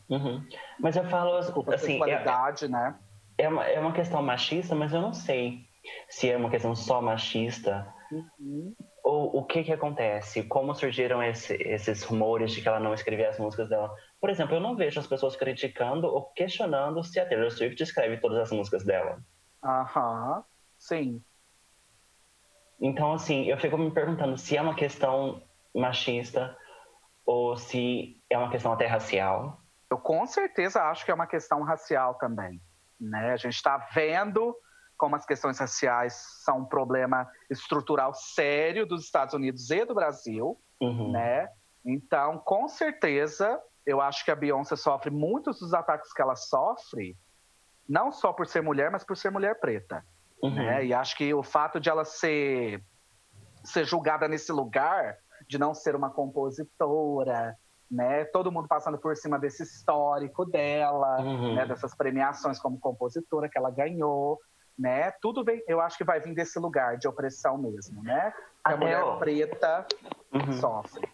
[0.09, 0.43] Uhum.
[0.79, 2.95] Mas eu falo Desculpa, assim, qualidade, é, né?
[3.37, 5.67] É uma, é uma questão machista, mas eu não sei
[6.09, 8.73] se é uma questão só machista uhum.
[9.17, 13.29] Ou o que que acontece, como surgiram esse, esses rumores de que ela não escrevia
[13.29, 13.93] as músicas dela.
[14.21, 18.17] Por exemplo, eu não vejo as pessoas criticando ou questionando se a Taylor Swift escreve
[18.17, 19.19] todas as músicas dela.
[19.63, 20.43] Aham,
[20.77, 21.21] sim.
[22.79, 25.41] Então, assim, eu fico me perguntando se é uma questão
[25.73, 26.55] machista
[27.25, 29.59] ou se é uma questão até racial.
[29.89, 32.61] Eu com certeza acho que é uma questão racial também.
[32.99, 33.31] Né?
[33.31, 34.55] A gente está vendo
[34.97, 40.59] como as questões raciais são um problema estrutural sério dos Estados Unidos e do Brasil,
[40.81, 41.11] uhum.
[41.11, 41.49] né?
[41.85, 47.15] Então, com certeza, eu acho que a Beyoncé sofre muitos dos ataques que ela sofre,
[47.87, 50.03] não só por ser mulher, mas por ser mulher preta.
[50.43, 50.53] Uhum.
[50.53, 50.85] Né?
[50.87, 52.83] E acho que o fato de ela ser,
[53.63, 57.55] ser julgada nesse lugar, de não ser uma compositora,
[57.89, 58.25] né?
[58.25, 61.55] Todo mundo passando por cima desse histórico dela, uhum.
[61.55, 61.65] né?
[61.65, 64.37] Dessas premiações como compositora que ela ganhou,
[64.77, 65.11] né?
[65.21, 68.33] Tudo vem, eu acho que vai vir desse lugar de opressão mesmo, né?
[68.73, 69.17] a mulher o...
[69.17, 69.85] preta
[70.33, 70.53] uhum.
[70.53, 71.07] sofre.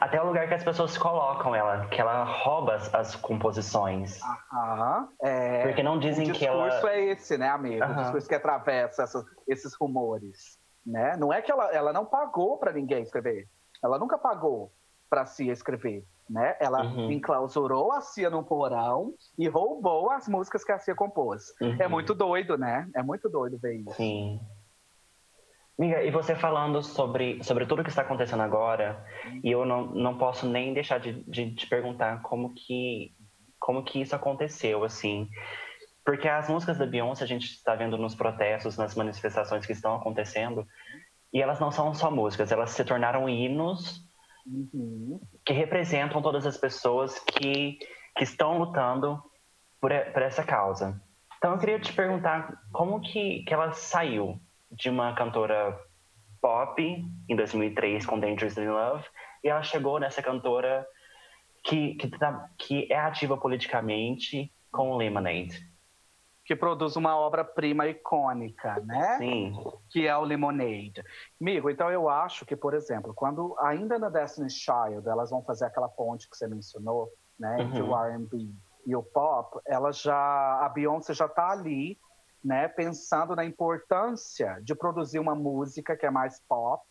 [0.00, 4.20] Até o lugar que as pessoas colocam ela, que ela rouba as, as composições.
[4.52, 5.62] Aham, é...
[5.62, 6.66] Porque não dizem que ela...
[6.66, 7.84] O discurso é esse, né, amigo?
[7.84, 11.16] O discurso que atravessa essas, esses rumores, né?
[11.16, 13.48] Não é que ela, ela não pagou para ninguém escrever.
[13.82, 14.72] Ela nunca pagou
[15.08, 16.56] para si escrever né?
[16.58, 17.10] Ela uhum.
[17.10, 21.52] enclausurou a Cia no porão e roubou as músicas que a Cia compôs.
[21.60, 21.76] Uhum.
[21.78, 22.88] É muito doido, né?
[22.96, 23.92] É muito doido ver isso.
[23.92, 24.40] Sim.
[25.78, 29.04] Miga, e você falando sobre, sobre tudo que está acontecendo agora,
[29.42, 33.14] e eu não, não posso nem deixar de, de te perguntar como que,
[33.58, 35.28] como que isso aconteceu, assim.
[36.04, 39.94] Porque as músicas da Beyoncé a gente está vendo nos protestos, nas manifestações que estão
[39.94, 40.66] acontecendo,
[41.32, 44.06] e elas não são só músicas, elas se tornaram hinos
[44.46, 45.20] uhum.
[45.44, 47.78] que representam todas as pessoas que,
[48.16, 49.22] que estão lutando
[49.80, 51.00] por, por essa causa.
[51.38, 55.78] Então eu queria te perguntar como que, que ela saiu de uma cantora
[56.40, 56.82] pop
[57.28, 59.04] em 2003 com Dangerously in Love
[59.44, 60.86] e ela chegou nessa cantora
[61.64, 65.71] que, que, tá, que é ativa politicamente com Lemonade
[66.52, 69.16] que produz uma obra-prima icônica, né?
[69.16, 69.54] Sim.
[69.88, 71.02] Que é o Lemonade.
[71.40, 75.64] Amigo, então eu acho que, por exemplo, quando ainda na Destiny's Child elas vão fazer
[75.64, 77.62] aquela ponte que você mencionou, né, uhum.
[77.62, 78.50] entre o R&B
[78.84, 80.14] e o pop, ela já
[80.62, 81.98] a Beyoncé já está ali,
[82.44, 86.84] né, pensando na importância de produzir uma música que é mais pop,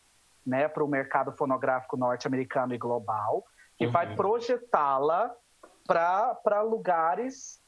[0.43, 3.45] né, para o mercado fonográfico norte-americano e global,
[3.77, 3.91] que uhum.
[3.91, 5.31] vai projetá-la
[5.85, 7.60] para lugares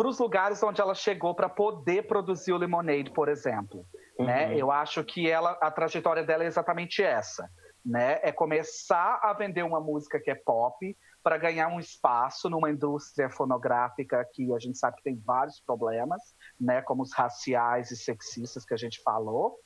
[0.00, 3.84] para os lugares onde ela chegou para poder produzir o Lemonade, por exemplo.
[4.18, 4.24] Uhum.
[4.24, 4.56] Né?
[4.56, 7.50] Eu acho que ela, a trajetória dela é exatamente essa.
[7.84, 8.18] Né?
[8.22, 13.28] É começar a vender uma música que é pop para ganhar um espaço numa indústria
[13.28, 16.80] fonográfica que a gente sabe que tem vários problemas, né?
[16.80, 19.58] como os raciais e sexistas que a gente falou.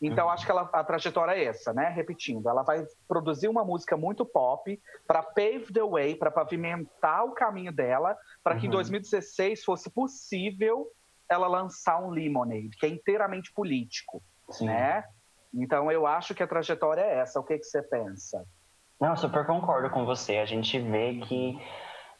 [0.00, 0.32] Então, uhum.
[0.32, 1.88] acho que ela, a trajetória é essa, né?
[1.88, 7.32] Repetindo, ela vai produzir uma música muito pop para pave the way, para pavimentar o
[7.32, 8.60] caminho dela, para uhum.
[8.60, 9.64] que em 2016 uhum.
[9.64, 10.88] fosse possível
[11.28, 14.66] ela lançar um Lemonade, que é inteiramente político, Sim.
[14.66, 15.04] né?
[15.52, 17.40] Então, eu acho que a trajetória é essa.
[17.40, 18.44] O que, que você pensa?
[19.00, 20.36] Não, super concordo com você.
[20.36, 21.58] A gente vê que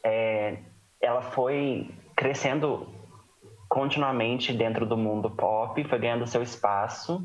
[0.03, 0.59] é,
[0.99, 2.87] ela foi crescendo
[3.69, 7.23] continuamente dentro do mundo pop, foi ganhando seu espaço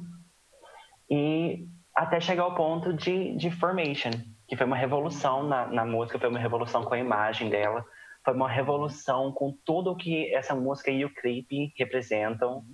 [1.11, 4.11] e até chegar ao ponto de, de Formation,
[4.49, 7.85] que foi uma revolução na, na música, foi uma revolução com a imagem dela,
[8.25, 12.65] foi uma revolução com tudo que essa música e o clipe representam.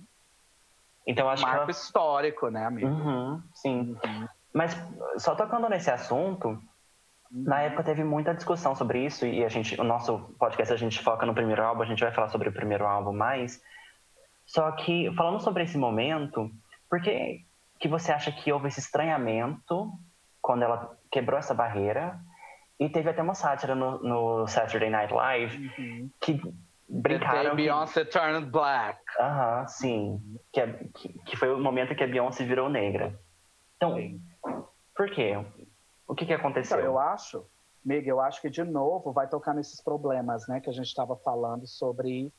[1.05, 1.71] Então acho Marco que ela...
[1.71, 2.87] histórico, né, amigo?
[2.87, 3.97] Uhum, sim.
[4.05, 4.27] Uhum.
[4.53, 4.75] Mas
[5.17, 6.59] só tocando nesse assunto,
[7.31, 7.61] na uhum.
[7.61, 11.25] época teve muita discussão sobre isso e a gente, o nosso podcast a gente foca
[11.25, 13.61] no primeiro álbum, a gente vai falar sobre o primeiro álbum mais.
[14.45, 16.49] Só que falando sobre esse momento,
[16.89, 17.45] porque
[17.79, 19.91] que você acha que houve esse estranhamento
[20.41, 22.19] quando ela quebrou essa barreira?
[22.79, 26.09] E teve até uma sátira no, no Saturday Night Live uhum.
[26.19, 26.41] que
[26.87, 27.51] brincaram.
[27.51, 27.55] Que...
[27.57, 28.99] Beyoncé turned black.
[29.19, 30.39] Aham, sim.
[30.51, 33.19] Que, é, que, que, foi o momento que a Beyoncé virou negra.
[33.75, 34.21] Então, sim.
[34.95, 35.33] por quê?
[36.07, 36.79] O que, que aconteceu?
[36.79, 37.45] Então, eu acho,
[37.83, 41.15] Miguel, eu acho que de novo vai tocar nesses problemas, né, que a gente estava
[41.17, 42.33] falando sobre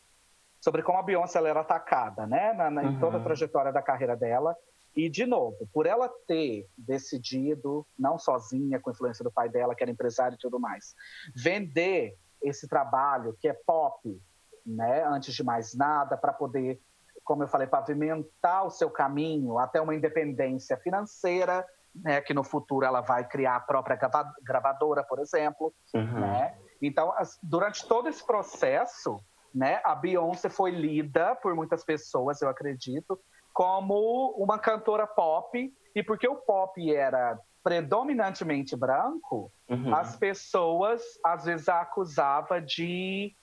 [0.61, 2.91] sobre como a Beyoncé ela era atacada, né, na, na, uhum.
[2.91, 3.25] em toda a uhum.
[3.25, 4.55] trajetória da carreira dela.
[4.95, 9.75] E, de novo, por ela ter decidido, não sozinha, com a influência do pai dela,
[9.75, 10.95] que era empresário e tudo mais,
[11.35, 14.21] vender esse trabalho que é pop,
[14.67, 16.81] né, antes de mais nada, para poder,
[17.25, 22.87] como eu falei, pavimentar o seu caminho até uma independência financeira, né, que no futuro
[22.87, 23.99] ela vai criar a própria
[24.43, 26.21] gravadora, por exemplo, uhum.
[26.21, 26.57] né?
[26.81, 29.21] Então, durante todo esse processo,
[29.55, 33.19] né, a Beyoncé foi lida por muitas pessoas, eu acredito,
[33.61, 39.95] como uma cantora pop, e porque o pop era predominantemente branco, uhum.
[39.95, 43.37] as pessoas às vezes a acusava de,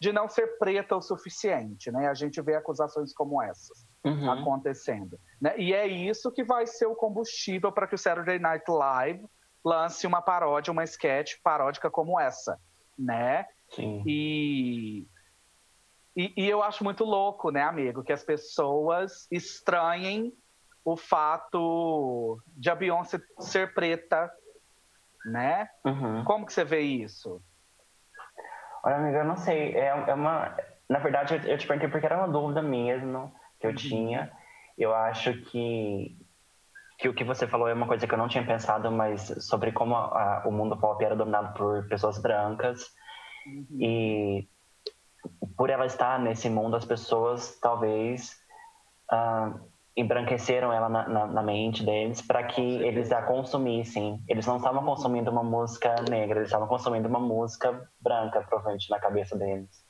[0.00, 2.08] de não ser preta o suficiente, né?
[2.08, 4.30] A gente vê acusações como essas uhum.
[4.30, 5.54] acontecendo, né?
[5.58, 9.22] E é isso que vai ser o combustível para que o Saturday Night Live
[9.62, 12.58] lance uma paródia, uma sketch paródica como essa,
[12.98, 13.44] né?
[13.68, 14.02] Sim.
[14.06, 15.06] E
[16.18, 20.32] e, e, eu acho muito louco, né, amigo, que as pessoas estranhem
[20.84, 24.28] o fato de a Beyoncé ser preta,
[25.24, 25.68] né?
[25.84, 26.24] Uhum.
[26.24, 27.40] Como que você vê isso?
[28.82, 29.76] Olha, amiga, eu não sei.
[29.76, 30.56] É, é uma...
[30.88, 33.76] Na verdade, eu, te perguntei porque era uma dúvida mesmo que eu uhum.
[33.76, 34.32] tinha.
[34.76, 36.18] Eu acho que,
[36.98, 39.70] que o que você falou é uma coisa que eu não tinha pensado, mas sobre
[39.70, 42.92] como a, a, o mundo pop era dominado por pessoas brancas.
[43.46, 43.66] Uhum.
[43.78, 44.48] E
[45.58, 48.40] por ela estar nesse mundo, as pessoas talvez
[49.12, 49.60] uh,
[49.96, 54.22] embranqueceram ela na, na, na mente deles para que eles a consumissem.
[54.28, 59.00] Eles não estavam consumindo uma música negra, eles estavam consumindo uma música branca, provavelmente, na
[59.00, 59.84] cabeça deles.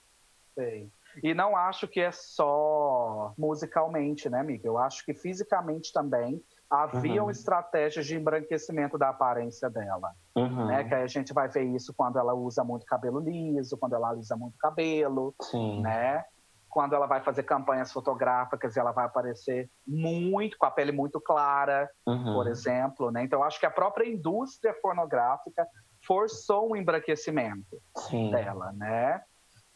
[0.59, 0.91] Sim.
[1.23, 4.67] E não acho que é só musicalmente, né, amiga?
[4.67, 7.31] Eu acho que fisicamente também haviam uhum.
[7.31, 10.13] estratégias de embranquecimento da aparência dela.
[10.37, 10.67] Uhum.
[10.67, 10.85] Né?
[10.85, 14.37] Que a gente vai ver isso quando ela usa muito cabelo liso, quando ela usa
[14.37, 15.81] muito cabelo, Sim.
[15.83, 16.25] né?
[16.69, 21.19] Quando ela vai fazer campanhas fotográficas e ela vai aparecer muito, com a pele muito
[21.19, 22.35] clara, uhum.
[22.35, 23.25] por exemplo, né?
[23.25, 25.67] Então, acho que a própria indústria pornográfica
[26.07, 28.31] forçou um embranquecimento Sim.
[28.31, 29.23] dela, né?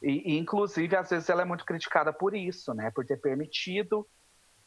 [0.02, 2.90] E, e, inclusive, às vezes ela é muito criticada por isso, né?
[2.90, 4.07] Por ter permitido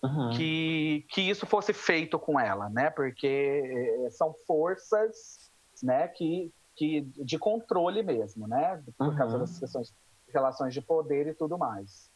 [0.05, 0.29] uhum.
[0.31, 2.89] que, que isso fosse feito com ela, né?
[2.89, 3.27] Porque
[4.05, 5.51] eh, são forças,
[5.83, 6.07] né?
[6.07, 8.83] Que, que de controle mesmo, né?
[8.97, 9.15] Por uhum.
[9.15, 9.93] causa das questões
[10.33, 12.09] relações de poder e tudo mais.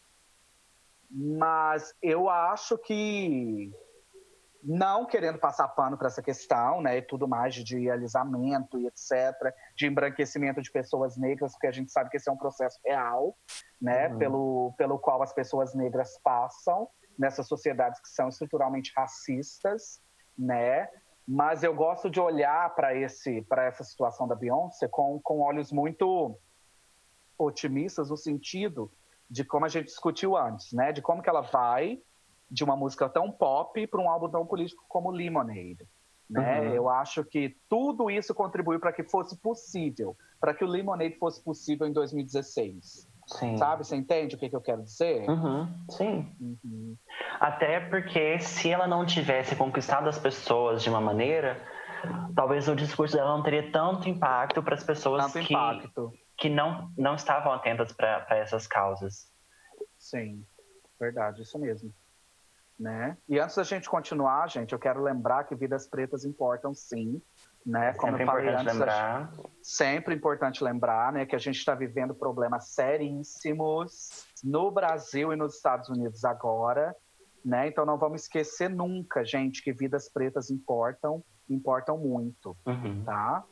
[1.10, 3.72] Mas eu acho que
[4.64, 9.54] não querendo passar pano para essa questão, né, e tudo mais de alisamento e etc,
[9.76, 13.36] de embranquecimento de pessoas negras, porque a gente sabe que esse é um processo real,
[13.82, 14.18] né, uhum.
[14.18, 16.88] pelo, pelo qual as pessoas negras passam
[17.20, 20.02] nessas sociedades que são estruturalmente racistas,
[20.38, 20.90] né,
[21.28, 25.72] mas eu gosto de olhar para esse para essa situação da Beyoncé com, com olhos
[25.72, 26.40] muito
[27.38, 28.92] otimistas no sentido
[29.30, 32.02] de como a gente discutiu antes, né, de como que ela vai
[32.50, 35.88] de uma música tão pop para um álbum tão político como Lemonade.
[36.30, 36.62] Né?
[36.62, 36.74] Uhum.
[36.74, 41.44] Eu acho que tudo isso contribuiu para que fosse possível, para que o Lemonade fosse
[41.44, 43.09] possível em 2016.
[43.38, 43.58] Sim.
[43.58, 43.86] Sabe?
[43.86, 45.30] Você entende o que, que eu quero dizer?
[45.30, 45.68] Uhum.
[45.90, 46.36] Sim.
[46.40, 46.98] Uhum.
[47.40, 51.62] Até porque se ela não tivesse conquistado as pessoas de uma maneira,
[52.36, 55.56] talvez o discurso dela não teria tanto impacto para as pessoas que,
[56.38, 59.32] que não, não estavam atentas para essas causas.
[59.98, 60.44] Sim,
[61.00, 61.94] verdade, isso mesmo
[62.80, 63.18] né?
[63.28, 67.22] E antes da gente continuar, gente, eu quero lembrar que vidas pretas importam sim,
[67.66, 67.94] né?
[67.94, 69.34] Como sempre eu falei antes, lembrar.
[69.62, 75.56] sempre importante lembrar, né, que a gente está vivendo problemas seríssimos no Brasil e nos
[75.56, 76.96] Estados Unidos agora,
[77.44, 77.68] né?
[77.68, 83.04] Então não vamos esquecer nunca, gente, que vidas pretas importam, importam muito, uhum.
[83.04, 83.44] tá?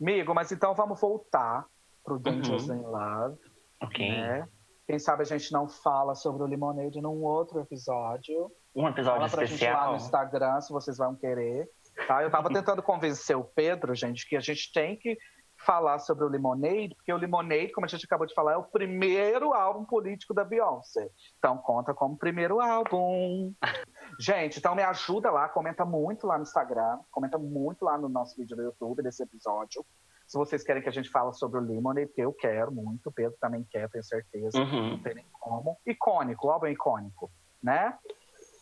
[0.00, 1.64] Amigo, mas então vamos voltar
[2.04, 2.76] pro Dangerous uhum.
[2.76, 3.38] in Love.
[3.80, 4.10] Ok.
[4.10, 4.48] Né?
[4.86, 8.50] Quem sabe a gente não fala sobre o Limonade num outro episódio.
[8.74, 9.74] Um episódio fala pra especial.
[9.74, 11.68] Gente lá no Instagram, se vocês vão querer.
[12.06, 12.22] Tá?
[12.22, 15.16] Eu tava tentando convencer o Pedro, gente, que a gente tem que
[15.64, 18.64] falar sobre o Lemonade, porque o Lemonade, como a gente acabou de falar, é o
[18.64, 21.08] primeiro álbum político da Beyoncé.
[21.38, 23.52] Então conta como primeiro álbum.
[24.18, 28.36] gente, então me ajuda lá, comenta muito lá no Instagram, comenta muito lá no nosso
[28.36, 29.84] vídeo do YouTube desse episódio.
[30.26, 33.12] Se vocês querem que a gente fale sobre o Lemonade, porque eu quero muito, o
[33.12, 34.58] Pedro também quer, tenho certeza.
[34.58, 34.90] Uhum.
[34.90, 35.78] Não tem nem como.
[35.86, 37.30] Icônico, o álbum é icônico,
[37.62, 37.96] né?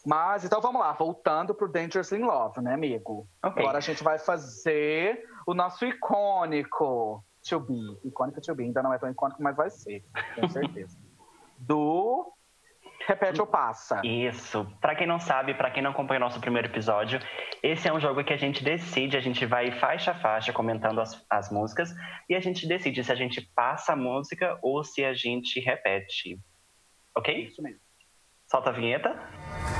[0.06, 3.28] Mas, então vamos lá, voltando pro Dangerous in Love, né, amigo?
[3.44, 3.62] Okay.
[3.62, 7.98] Agora a gente vai fazer o nosso icônico to be.
[8.04, 8.64] Icônica to be.
[8.64, 10.98] Ainda não é tão icônico, mas vai ser, tenho certeza.
[11.58, 12.32] Do
[13.06, 14.00] Repete ou passa.
[14.04, 14.66] Isso.
[14.80, 17.18] Para quem não sabe, para quem não acompanhou nosso primeiro episódio,
[17.62, 21.00] esse é um jogo que a gente decide, a gente vai faixa a faixa comentando
[21.00, 21.94] as, as músicas
[22.28, 26.38] e a gente decide se a gente passa a música ou se a gente repete.
[27.16, 27.46] Ok?
[27.46, 27.80] Isso mesmo.
[28.46, 29.10] Solta a vinheta.
[29.12, 29.79] Bom,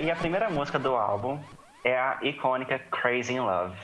[0.00, 1.38] e a primeira música do álbum
[1.84, 3.76] é a icônica Crazy in Love.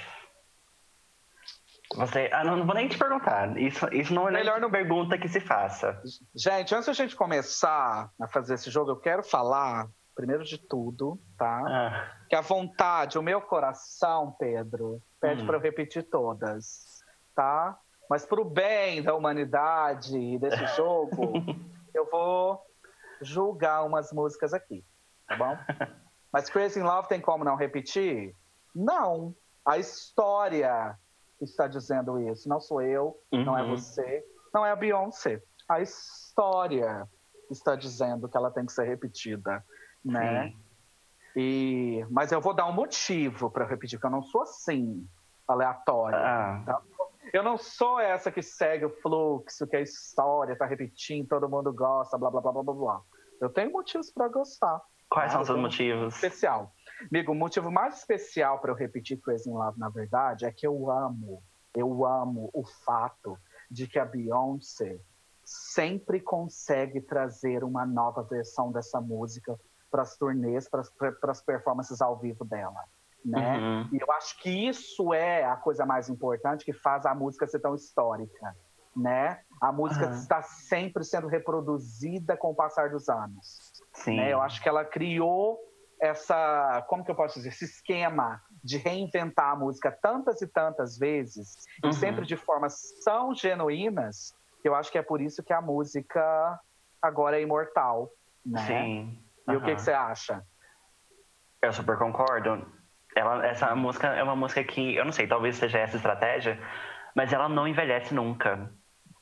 [1.94, 3.56] Você, ah, não, não vou nem te perguntar.
[3.56, 6.00] Isso, isso não é melhor não pergunta que se faça.
[6.34, 11.18] Gente, antes da gente começar a fazer esse jogo, eu quero falar, primeiro de tudo,
[11.38, 11.62] tá?
[11.66, 15.46] Ah, Que a vontade, o meu coração, Pedro, pede Hum.
[15.46, 16.98] para eu repetir todas,
[17.34, 17.78] tá?
[18.10, 21.34] Mas pro bem da humanidade e desse jogo,
[21.94, 22.60] eu vou
[23.22, 24.84] julgar umas músicas aqui,
[25.28, 25.56] tá bom?
[26.36, 28.36] Mas Crazy in Love tem como não repetir?
[28.74, 29.34] Não.
[29.64, 30.94] A história
[31.40, 32.46] está dizendo isso.
[32.46, 33.70] Não sou eu, não é Uhum.
[33.70, 34.22] você,
[34.52, 35.42] não é a Beyoncé.
[35.66, 37.08] A história
[37.50, 39.64] está dizendo que ela tem que ser repetida,
[40.04, 40.50] né?
[40.50, 40.56] sim.
[41.38, 45.08] E, mas eu vou dar um motivo para repetir, porque eu não sou assim,
[45.48, 46.18] aleatória.
[46.18, 46.82] Ah,
[47.32, 51.72] Eu não sou essa que segue o fluxo, que a história tá repetindo, todo mundo
[51.72, 53.02] gosta, blá blá blá blá blá.
[53.40, 54.82] Eu tenho motivos para gostar.
[55.16, 56.14] Quais são os seus eu- motivos?
[56.14, 56.72] Especial.
[57.10, 60.66] Amigo, o motivo mais especial para eu repetir Crazy in Love, na verdade, é que
[60.66, 61.42] eu amo,
[61.74, 63.38] eu amo o fato
[63.70, 64.98] de que a Beyoncé
[65.44, 69.58] sempre consegue trazer uma nova versão dessa música
[69.90, 70.82] para as turnês, para
[71.30, 72.82] as performances ao vivo dela,
[73.24, 73.58] né?
[73.58, 73.88] Uhum.
[73.92, 77.60] E eu acho que isso é a coisa mais importante que faz a música ser
[77.60, 78.56] tão histórica,
[78.96, 79.40] né?
[79.60, 80.14] A música Aham.
[80.14, 83.65] está sempre sendo reproduzida com o passar dos anos.
[83.96, 84.16] Sim.
[84.16, 84.32] né?
[84.32, 85.58] Eu acho que ela criou
[86.00, 90.98] essa, como que eu posso dizer, esse esquema de reinventar a música tantas e tantas
[90.98, 91.90] vezes, Uhum.
[91.90, 95.60] e sempre de formas tão genuínas, que eu acho que é por isso que a
[95.60, 96.60] música
[97.00, 98.10] agora é imortal,
[98.44, 98.60] né?
[98.66, 99.22] Sim.
[99.48, 100.44] E o que, que você acha?
[101.62, 102.66] Eu super concordo.
[103.14, 106.60] Ela, essa música é uma música que, eu não sei, talvez seja essa estratégia,
[107.14, 108.70] mas ela não envelhece nunca.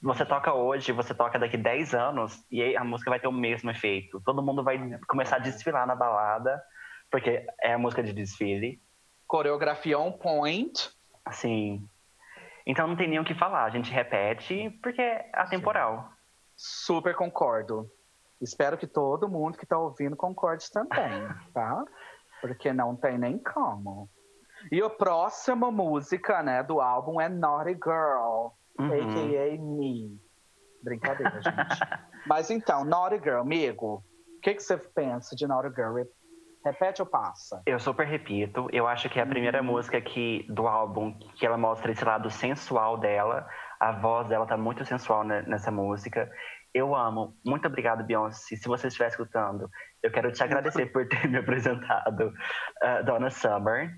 [0.04, 3.70] Você toca hoje, você toca daqui 10 anos e a música vai ter o mesmo
[3.70, 4.20] efeito.
[4.24, 6.62] Todo mundo vai começar a desfilar na balada,
[7.10, 8.80] porque é a música de desfile.
[9.26, 11.88] Coreografia on point, Assim.
[12.66, 13.64] Então não tem nem o que falar.
[13.64, 16.12] A gente repete porque é atemporal.
[16.56, 17.90] super concordo.
[18.40, 21.84] Espero que todo mundo que está ouvindo concorde também, tá?
[22.40, 24.08] Porque não tem nem como.
[24.70, 28.48] E a próxima música, né, do álbum é Naughty Girl.
[28.78, 28.88] Uhum.
[28.92, 29.58] a.k.a.
[29.60, 30.18] Me.
[30.82, 31.80] Brincadeira, gente.
[32.26, 34.02] Mas então, Naughty Girl, amigo, o
[34.42, 35.94] que, que você pensa de Naughty Girl?
[35.94, 36.08] Re-
[36.64, 37.62] Repete ou passa?
[37.66, 39.66] Eu super repito, eu acho que é a primeira Uhum.
[39.66, 43.46] música que, do álbum que ela mostra esse lado sensual dela.
[43.78, 46.30] A voz dela tá muito sensual ne- nessa música.
[46.72, 47.36] Eu amo.
[47.44, 48.56] Muito obrigado, Beyoncé.
[48.56, 49.68] Se você estiver escutando,
[50.02, 53.90] eu quero te agradecer por ter me apresentado uh, Donna Summer.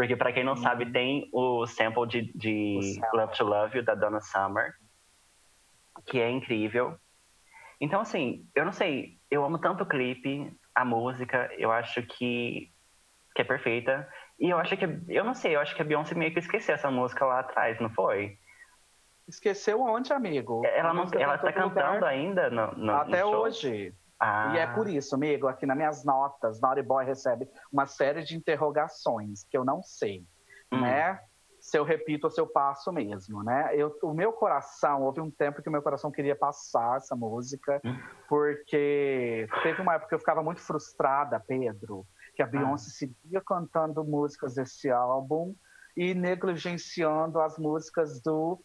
[0.00, 0.62] Porque, para quem não Uhum.
[0.62, 3.16] sabe, tem o sample de, de O.
[3.18, 4.72] Love to Love You, da Donna Summer,
[6.06, 6.96] que é incrível.
[7.78, 12.72] Então, assim, eu não sei, eu amo tanto o clipe, a música, eu acho que,
[13.34, 14.08] que é perfeita.
[14.38, 16.74] E eu acho que, eu não sei, eu acho que a Beyoncé meio que esqueceu
[16.74, 18.38] essa música lá atrás, não foi?
[19.28, 20.64] Esqueceu onde, amigo?
[20.64, 21.84] Ela, não, ela tá todo lugar.
[21.84, 23.94] cantando ainda no, no Até no hoje.
[24.20, 28.22] Ah, E é por isso, amigo, aqui nas minhas notas, Naughty Boy recebe uma série
[28.22, 30.26] de interrogações que eu não sei,
[30.70, 30.82] Hum.
[30.82, 31.18] né?
[31.58, 33.70] Se eu repito ou se eu passo mesmo, né?
[33.74, 37.80] Eu, o meu coração, houve um tempo que o meu coração queria passar essa música,
[37.84, 37.96] Hum.
[38.28, 42.48] porque teve uma época que eu ficava muito frustrada, Pedro, que a Ah.
[42.48, 45.54] Beyoncé seguia cantando músicas desse álbum
[45.96, 48.58] e negligenciando as músicas do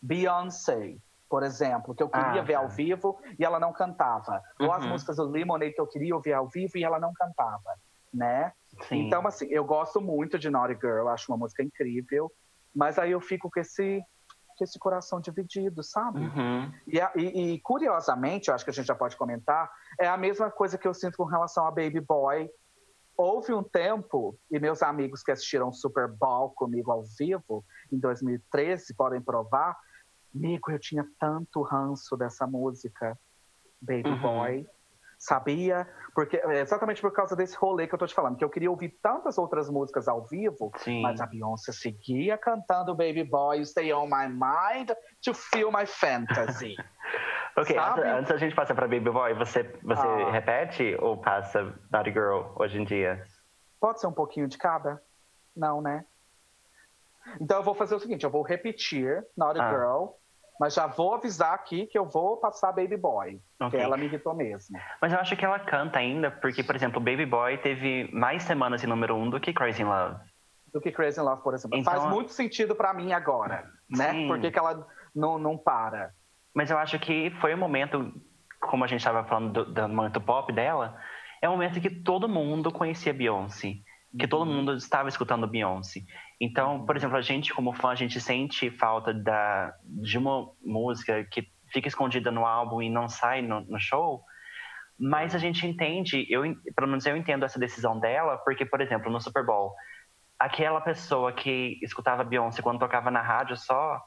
[0.00, 0.96] Beyoncé,
[1.28, 2.58] por exemplo, que eu queria Ah, ver tá.
[2.60, 4.40] ao vivo e ela não cantava.
[4.58, 4.90] Ou as Uhum.
[4.90, 7.74] músicas do Lemonade que eu queria ouvir ao vivo e ela não cantava,
[8.12, 8.52] né?
[8.88, 9.00] sim.
[9.06, 12.30] Então, assim, eu gosto muito de Naughty Girl, acho uma música incrível,
[12.74, 14.00] mas aí eu fico com esse,
[14.56, 16.18] com esse coração dividido, sabe?
[16.20, 16.72] Uhum.
[16.86, 20.50] E, e- e, curiosamente, eu acho que a gente já pode comentar, é a mesma
[20.50, 22.48] coisa que eu sinto com relação a Baby Boy.
[23.16, 28.94] Houve um tempo, e meus amigos que assistiram Super Bowl comigo ao vivo, em 2013,
[28.94, 29.76] podem provar,
[30.34, 33.18] amigo, eu tinha tanto ranço dessa música,
[33.80, 34.18] Baby Uhum.
[34.20, 34.66] Boy.
[35.20, 35.88] Sabia?
[36.14, 38.70] Porque, é exatamente por causa desse rolê que eu tô te falando, que eu queria
[38.70, 41.02] ouvir tantas outras músicas ao vivo, Sim.
[41.02, 44.90] mas a Beyoncé seguia cantando Baby Boy, Stay on My Mind
[45.24, 46.76] to Feel My Fantasy.
[47.56, 48.02] Ok, Sabe?
[48.02, 50.30] antes, antes a gente passar pra Baby Boy, você, você Ah.
[50.30, 53.24] repete ou passa Naughty Girl hoje em dia?
[53.80, 55.02] Pode ser um pouquinho de cada?
[55.56, 56.04] Não, né?
[57.40, 59.70] Então eu vou fazer o seguinte, eu vou repetir Naughty Ah.
[59.70, 60.04] Girl,
[60.60, 63.78] mas já vou avisar aqui que eu vou passar Baby Boy, Ok.
[63.78, 64.76] que ela me irritou mesmo.
[65.00, 68.82] Mas eu acho que ela canta ainda, porque, por exemplo, Baby Boy teve mais semanas
[68.82, 70.16] em número um do que Crazy in Love.
[70.72, 71.78] Do que Crazy in Love, por exemplo.
[71.78, 74.10] Então- Faz muito sentido pra mim agora, né?
[74.12, 74.26] Sim.
[74.26, 76.12] Por que, que ela não, não para?
[76.52, 78.12] Mas eu acho que foi o momento,
[78.60, 80.98] como a gente estava falando do, do momento pop dela,
[81.40, 83.74] é o momento que todo mundo conhecia Beyoncé.
[84.18, 86.00] Que todo mundo estava escutando Beyoncé.
[86.40, 91.24] Então, por exemplo, a gente, como fã, a gente sente falta da, de uma música
[91.24, 94.22] que fica escondida no álbum e não sai no, no show.
[94.98, 96.42] Mas a gente entende, eu,
[96.74, 99.74] pelo menos eu entendo essa decisão dela, porque, por exemplo, no Super Bowl,
[100.38, 104.00] aquela pessoa que escutava Beyoncé quando tocava na rádio só,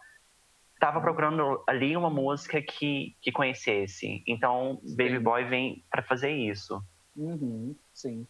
[0.73, 4.23] estava procurando ali uma música que, que conhecesse.
[4.25, 5.19] Então, Baby.
[5.19, 6.81] Boy vem para fazer isso.
[7.15, 8.25] Uhum, sim.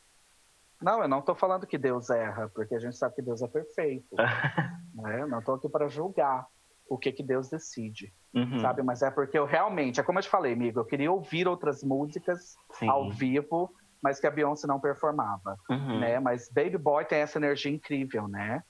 [0.82, 3.47] Não, eu não tô falando que Deus erra, porque a gente sabe que Deus é
[3.47, 4.15] perfeito.
[4.95, 5.25] né?
[5.27, 6.45] Não tô aqui para julgar
[6.89, 8.82] o que, que Deus decide, Uhum, sabe?
[8.82, 11.84] Mas é porque eu realmente, é como eu te falei, amigo, eu queria ouvir outras
[11.84, 12.88] músicas sim.
[12.88, 16.19] ao vivo, mas que a Beyoncé não performava, Uhum, né?
[16.19, 18.63] Mas Baby Boy tem essa energia incrível, né?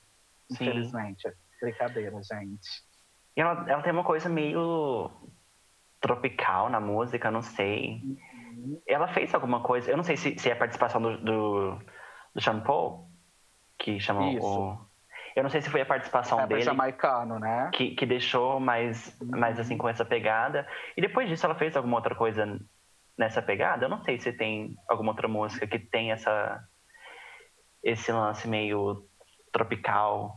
[0.50, 0.66] Sim.
[0.66, 1.32] Infelizmente.
[1.62, 2.84] Brincadeira, gente.
[3.36, 5.10] E ela, ela tem uma coisa meio
[6.00, 8.02] tropical na música, não sei.
[8.88, 11.82] Ela fez alguma coisa, eu não sei se, se é a participação do, do,
[12.34, 13.08] do Sean Paul,
[13.78, 14.46] que chamou Isso.
[14.46, 14.92] o...
[15.36, 17.70] Eu não sei se foi a participação É dele jamaicano, né?
[17.74, 20.68] que, que deixou mais, mais assim com essa pegada.
[20.98, 22.60] E depois disso ela fez alguma outra coisa
[23.18, 23.86] nessa pegada?
[23.86, 26.62] Eu não sei se tem alguma outra música que tem essa
[27.84, 29.08] esse lance meio
[29.52, 30.36] tropical.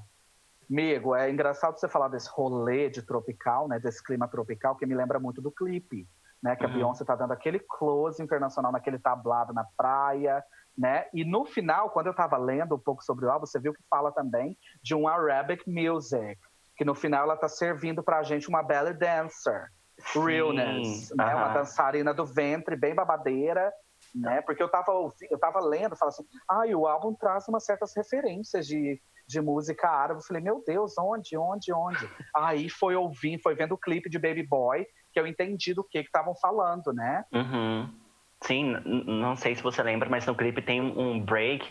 [0.71, 3.79] Amigo, é engraçado você falar desse rolê de tropical, né?
[3.79, 6.09] Desse clima tropical, que me lembra muito do clipe,
[6.43, 6.57] né?
[6.57, 6.75] Que a Uhum.
[6.75, 10.43] Beyoncé tá dando aquele close internacional naquele tablado na praia,
[10.77, 11.07] né?
[11.15, 13.83] E no final, quando eu tava lendo um pouco sobre o álbum, você viu que
[13.89, 16.39] fala também de um Arabic music,
[16.77, 19.69] que no final ela tá servindo pra gente uma belly dancer,
[20.15, 21.35] realness, Sim, né?
[21.35, 23.73] Uma dançarina do ventre, bem babadeira,
[24.15, 24.43] né?
[24.43, 27.65] Porque eu tava ouvindo, eu tava lendo, falando assim, ah, e o álbum traz umas
[27.65, 30.21] certas referências de, de música árabe.
[30.21, 32.09] Eu falei, meu Deus, onde, onde, onde?
[32.37, 36.03] Aí foi ouvir, foi vendo o clipe de Baby Boy, que eu entendi do que
[36.03, 37.25] que estavam falando, né?
[37.33, 38.04] Uhum.
[38.47, 38.75] Sim,
[39.07, 41.67] não sei se você lembra, mas no clipe tem um break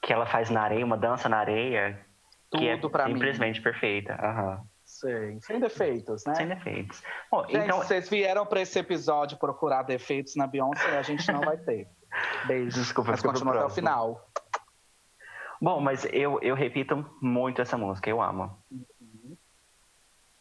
[0.00, 2.04] que ela faz na areia, uma dança na areia,
[2.50, 3.14] que Tudo é pra mim.
[3.14, 4.14] simplesmente perfeita.
[4.14, 4.64] Aham.
[4.84, 6.34] Sei, sem defeitos, né?
[6.34, 7.02] Sem defeitos.
[7.30, 11.40] Bom, Gente, então, vocês vieram pra esse episódio procurar defeitos na Beyoncé, a gente não
[11.40, 11.88] vai ter.
[12.46, 12.80] Beijo.
[12.80, 14.30] Desculpa, Mas continua até o final.
[15.60, 18.56] bom, mas eu, eu repito muito essa música, eu amo.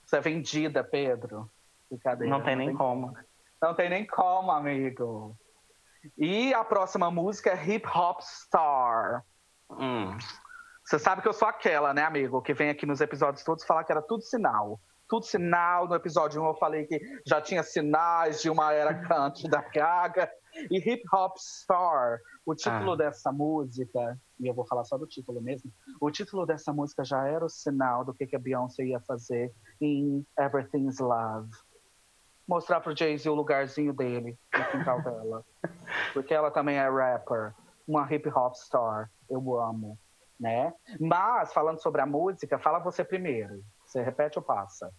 [0.05, 1.49] Você é vendida, Pedro.
[2.19, 3.13] Não tem nem como.
[3.61, 5.35] Não tem nem como, amigo.
[6.17, 9.23] E a próxima música é Hip Hop Star.
[9.69, 10.17] Hum.
[10.83, 12.41] Você sabe que eu sou aquela, né, amigo?
[12.41, 14.79] Que vem aqui nos episódios todos falar que era tudo sinal.
[15.07, 15.87] Tudo sinal.
[15.87, 20.29] No episódio 1 eu falei que já tinha sinais de uma era country da Gaga.
[20.69, 22.97] E Hip Hop Star, o título Ah.
[22.97, 27.25] dessa música, e eu vou falar só do título mesmo, o título dessa música já
[27.25, 31.49] era o sinal do que, que a Beyoncé ia fazer em Everything's Love.
[32.51, 35.45] Mostrar pro Jay-Z o lugarzinho dele no quintal dela.
[36.11, 37.53] Porque ela também é rapper,
[37.87, 39.09] uma hip hop star.
[39.29, 39.97] Eu amo,
[40.37, 40.73] né?
[40.99, 43.63] Mas, falando sobre a música, fala você primeiro.
[43.85, 44.91] Você repete ou passa?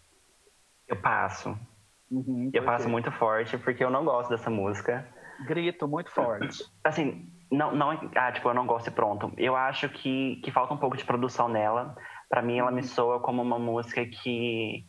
[0.89, 1.55] Eu passo.
[2.11, 5.07] Uhum, Eu passo muito forte porque eu não gosto dessa música.
[5.47, 6.65] Grito muito forte.
[6.83, 9.31] Assim, não, não, ah, tipo, eu não gosto e pronto.
[9.37, 11.95] Eu acho que, que falta um pouco de produção nela.
[12.31, 14.87] Pra mim, ela me soa como uma música que,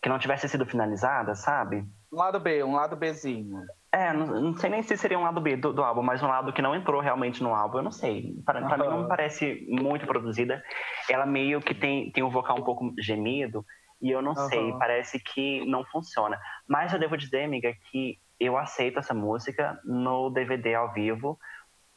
[0.00, 1.84] que não tivesse sido finalizada, sabe?
[2.14, 3.64] Um lado B, um lado Bzinho.
[3.90, 6.28] É, não, não sei nem se seria um lado B do, do álbum, mas um
[6.28, 8.36] lado que não entrou realmente no álbum, eu não sei.
[8.46, 10.62] Pra, pra mim não me parece muito produzida.
[11.10, 13.64] Ela meio que tem, tem um vocal um pouco gemido,
[14.00, 14.78] e eu não sei, Aham.
[14.78, 16.38] parece que não funciona.
[16.68, 21.36] Mas eu devo dizer, amiga, que eu aceito essa música no DVD ao vivo,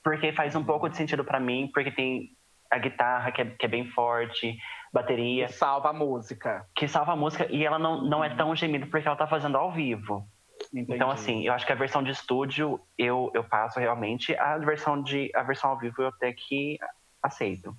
[0.04, 2.30] porque faz um pouco de sentido pra mim, porque tem
[2.72, 4.58] a guitarra que é, que é bem forte,
[4.92, 6.66] bateria, E salva a música.
[6.76, 9.58] que salva a música, e ela não, não é tão gemida porque ela tá fazendo
[9.58, 10.28] ao vivo.
[10.74, 10.94] Entendi.
[10.96, 14.36] Então, assim, eu acho que a versão de estúdio eu, eu passo realmente.
[14.36, 16.78] A versão, de, a versão ao vivo eu até que
[17.22, 17.76] aceito.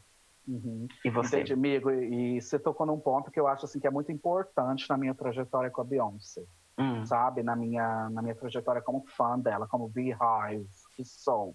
[0.46, 0.86] Uhum.
[1.04, 1.36] E você?
[1.36, 1.90] Entendi, amigo.
[1.90, 5.14] E você tocou num ponto que eu acho assim, que é muito importante na minha
[5.14, 6.44] trajetória com a Beyoncé.
[6.78, 7.42] Hum, sabe?
[7.42, 11.54] Na minha, na minha trajetória como fã dela, como Beehive, que sou.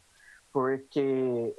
[0.51, 1.55] Porque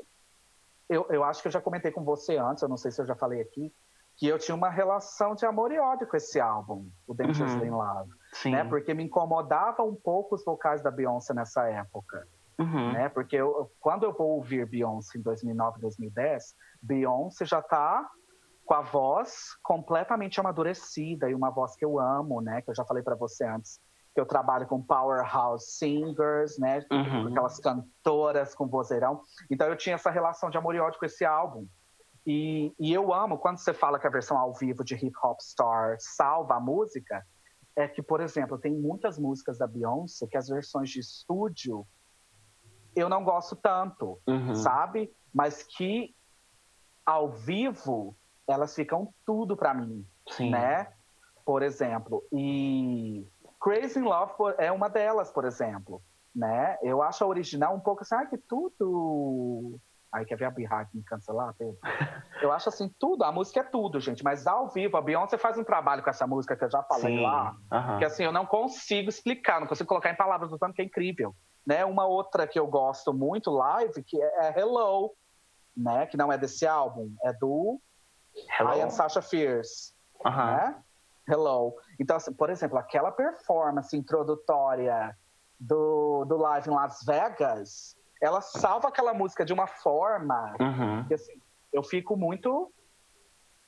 [0.88, 3.06] eu, eu acho que eu já comentei com você antes, eu não sei se eu
[3.06, 3.72] já falei aqui,
[4.16, 7.66] que eu tinha uma relação de amor e ódio com esse álbum, o Dangerously Uhum.
[7.66, 8.10] in Love.
[8.32, 8.50] Sim.
[8.52, 8.64] né?
[8.64, 12.26] Porque me incomodava um pouco os vocais da Beyoncé nessa época.
[12.58, 12.92] Uhum.
[12.92, 13.08] Né?
[13.08, 18.08] Porque eu, quando eu vou ouvir Beyoncé em 2009, 2010, Beyoncé já está
[18.64, 22.62] com a voz completamente amadurecida e uma voz que eu amo, né?
[22.62, 23.78] Que eu já falei para você antes,
[24.14, 26.84] que eu trabalho com powerhouse singers, né?
[26.90, 27.28] Uhum.
[27.28, 29.20] Aquelas cantoras com vozeirão.
[29.50, 31.66] Então eu tinha essa relação de amor e ódio com esse álbum.
[32.26, 35.40] E, e eu amo quando você fala que a versão ao vivo de Hip Hop
[35.40, 37.24] Star salva a música,
[37.76, 41.86] é que, por exemplo, tem muitas músicas da Beyoncé que as versões de estúdio
[42.94, 44.54] eu não gosto tanto, uhum.
[44.54, 45.12] sabe?
[45.32, 46.14] Mas que
[47.04, 48.16] ao vivo
[48.46, 50.50] elas ficam tudo para mim, Sim.
[50.50, 50.92] né?
[51.44, 53.26] Por exemplo, e
[53.60, 56.00] Crazy in Love é uma delas, por exemplo,
[56.34, 56.78] né?
[56.82, 59.78] Eu acho a original um pouco assim, ah, que tudo
[60.14, 61.56] Aí quer ver a Birra me cancelar?
[62.40, 64.22] Eu acho assim, tudo, a música é tudo, gente.
[64.22, 67.16] Mas ao vivo, a Beyoncé faz um trabalho com essa música que eu já falei
[67.16, 67.22] Sim.
[67.22, 67.56] lá,
[67.98, 70.84] que assim, eu não consigo explicar, não consigo colocar em palavras do tanto que é
[70.84, 71.34] incrível.
[71.66, 71.84] Né?
[71.84, 75.16] Uma outra que eu gosto muito live, que é, é Hello,
[75.76, 76.06] né?
[76.06, 77.80] Que não é desse álbum, é do
[78.60, 78.82] Hello.
[78.82, 79.94] Am Sasha Fierce.
[80.24, 80.76] Né?
[81.28, 81.74] Hello.
[81.98, 85.16] Então, assim, por exemplo, aquela performance introdutória
[85.58, 91.04] do, do live em Las Vegas ela salva aquela música de uma forma uhum.
[91.06, 91.34] que assim,
[91.72, 92.72] eu fico muito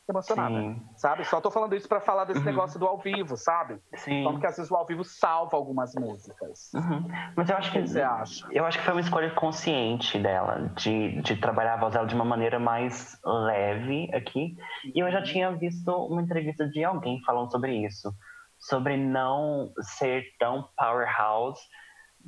[0.09, 0.83] emocionada, Sim.
[0.97, 1.25] sabe?
[1.25, 2.47] Só tô falando isso para falar desse uhum.
[2.47, 3.79] negócio do ao vivo, sabe?
[3.97, 4.23] Sim.
[4.23, 6.71] Como que às vezes o ao vivo salva algumas músicas.
[6.75, 7.09] Uhum.
[7.35, 8.47] Mas eu acho que, que você acha?
[8.53, 12.15] Eu acho que foi uma escolha consciente dela de, de trabalhar a voz dela de
[12.15, 14.57] uma maneira mais leve aqui.
[14.95, 18.15] E eu já tinha visto uma entrevista de alguém falando sobre isso,
[18.59, 21.61] sobre não ser tão powerhouse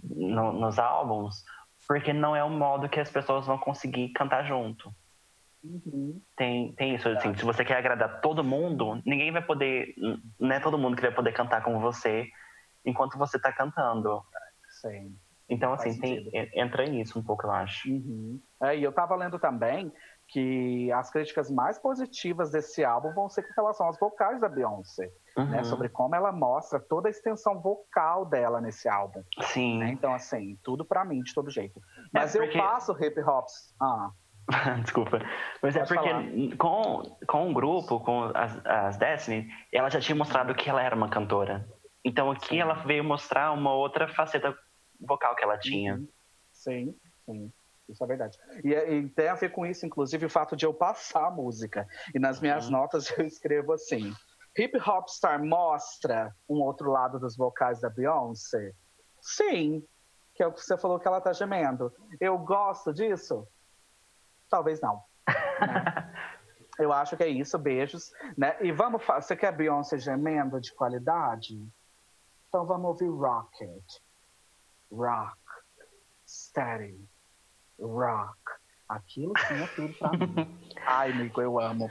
[0.02, 1.44] no, nos álbuns,
[1.88, 4.94] porque não é um modo que as pessoas vão conseguir cantar junto.
[5.64, 6.20] Uhum.
[6.36, 9.94] Tem, tem isso, assim, se você quer agradar todo mundo, ninguém vai poder,
[10.38, 12.28] não é todo mundo que vai poder cantar com você
[12.84, 14.22] enquanto você está cantando.
[14.82, 15.16] Sim.
[15.48, 17.88] Então, assim, tem, entra nisso um pouco, eu acho.
[17.88, 18.38] Uhum.
[18.62, 19.90] É, e eu estava lendo também
[20.28, 25.10] que as críticas mais positivas desse álbum vão ser com relação aos vocais da Beyoncé.
[25.38, 25.46] Uhum.
[25.46, 29.22] Né, sobre como ela mostra toda a extensão vocal dela nesse álbum.
[29.42, 29.78] Sim.
[29.78, 29.90] Né?
[29.90, 31.78] Então, assim, tudo para mim, de todo jeito.
[31.78, 32.58] É, Mas é porque...
[32.58, 33.72] eu passo hip hops.
[33.80, 34.10] Ah.
[34.82, 35.20] Desculpa.
[35.62, 40.00] Mas é Pode é porque com, com o grupo, com as, as Destiny, ela já
[40.00, 41.68] tinha mostrado que ela era uma cantora.
[42.04, 42.60] Então aqui sim.
[42.60, 44.56] ela veio mostrar uma outra faceta
[45.00, 45.94] vocal que ela tinha.
[45.94, 46.08] Uhum.
[46.50, 47.52] Sim, sim.
[47.88, 48.38] Isso é verdade.
[48.62, 51.86] E, e, tem a ver com isso, inclusive, o fato de eu passar a música.
[52.14, 52.72] E nas minhas uhum.
[52.72, 54.12] notas eu escrevo assim:
[54.58, 58.74] Hip Hop Star mostra um outro lado dos vocais da Beyoncé?
[59.20, 59.86] Sim,
[60.34, 61.92] que é o que você falou que ela tá gemendo.
[62.20, 63.46] Eu gosto disso?
[64.50, 65.02] Talvez não.
[65.60, 66.14] Né?
[66.78, 68.12] Eu acho que é isso, beijos.
[68.36, 68.56] Né?
[68.60, 71.60] E vamos, você quer Beyoncé gemendo de qualidade?
[72.48, 73.84] Então vamos ouvir Rocket.
[74.90, 75.36] Rock.
[76.26, 77.08] Steady.
[77.80, 78.38] Rock.
[78.88, 80.74] Aquilo sim é tudo pra mim.
[80.86, 81.90] Ai, amigo, eu amo.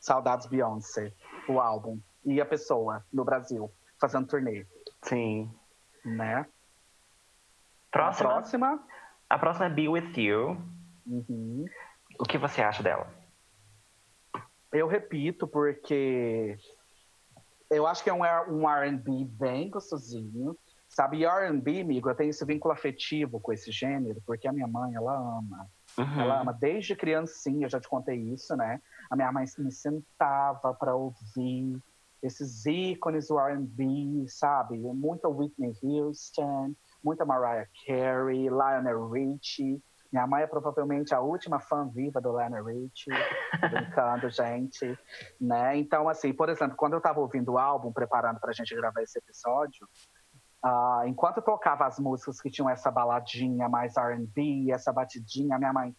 [0.00, 1.12] Saudades Beyoncé
[1.48, 3.70] o álbum e a pessoa no Brasil
[4.00, 4.66] fazendo turnê.
[5.02, 5.50] Sim.
[6.04, 6.46] Né?
[7.90, 8.28] Próxima.
[8.28, 8.86] A próxima,
[9.30, 10.60] a próxima é Be With You.
[11.06, 11.64] Uhum.
[12.18, 13.08] O que você acha dela?
[14.72, 16.58] Eu repito, porque
[17.70, 20.56] eu acho que é um, um RB bem gostosinho.
[20.88, 24.94] Sabe, R&B, amigo, eu tenho esse vínculo afetivo com esse gênero, porque a minha mãe,
[24.94, 25.68] ela ama.
[25.98, 26.20] Uhum.
[26.20, 28.80] Ela ama desde criancinha, eu já te contei isso, né?
[29.10, 31.80] A minha mãe me sentava para ouvir
[32.22, 34.78] esses ícones do R&B, sabe?
[34.78, 39.80] Muita Whitney Houston, muita Mariah Carey, Lionel Richie.
[40.12, 43.12] Minha mãe é provavelmente a última fã viva do Lionel Richie,
[43.70, 44.98] brincando, gente,
[45.40, 45.76] né?
[45.76, 49.02] Então, assim, por exemplo, quando eu estava ouvindo o álbum, preparando para a gente gravar
[49.02, 49.86] esse episódio,
[50.64, 55.72] Uh, enquanto eu tocava as músicas que tinham essa baladinha mais R&B, essa batidinha, minha
[55.72, 55.94] mãe,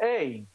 [0.00, 0.48] ei,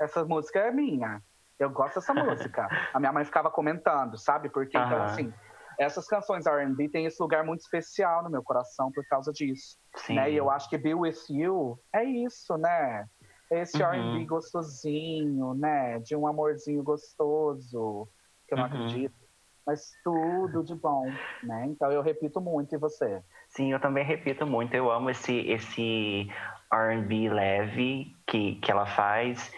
[0.00, 1.22] essa música é minha,
[1.58, 2.68] eu gosto dessa música.
[2.92, 4.48] A minha mãe ficava comentando, sabe?
[4.48, 5.32] Porque, então, assim,
[5.78, 9.78] essas canções R&B têm esse lugar muito especial no meu coração por causa disso.
[9.96, 10.16] Sim.
[10.16, 10.32] Né?
[10.32, 13.06] E eu acho que Be With You é isso, né?
[13.50, 13.92] Esse uhum.
[13.92, 15.98] R&B gostosinho, né?
[15.98, 18.08] De um amorzinho gostoso,
[18.48, 18.70] que eu não uhum.
[18.70, 19.22] acredito
[19.66, 21.06] mas tudo de bom,
[21.42, 21.66] né?
[21.66, 23.22] Então eu repito muito, e você?
[23.48, 24.74] Sim, eu também repito muito.
[24.74, 26.28] Eu amo esse, esse
[26.72, 29.52] R&B leve que, que ela faz,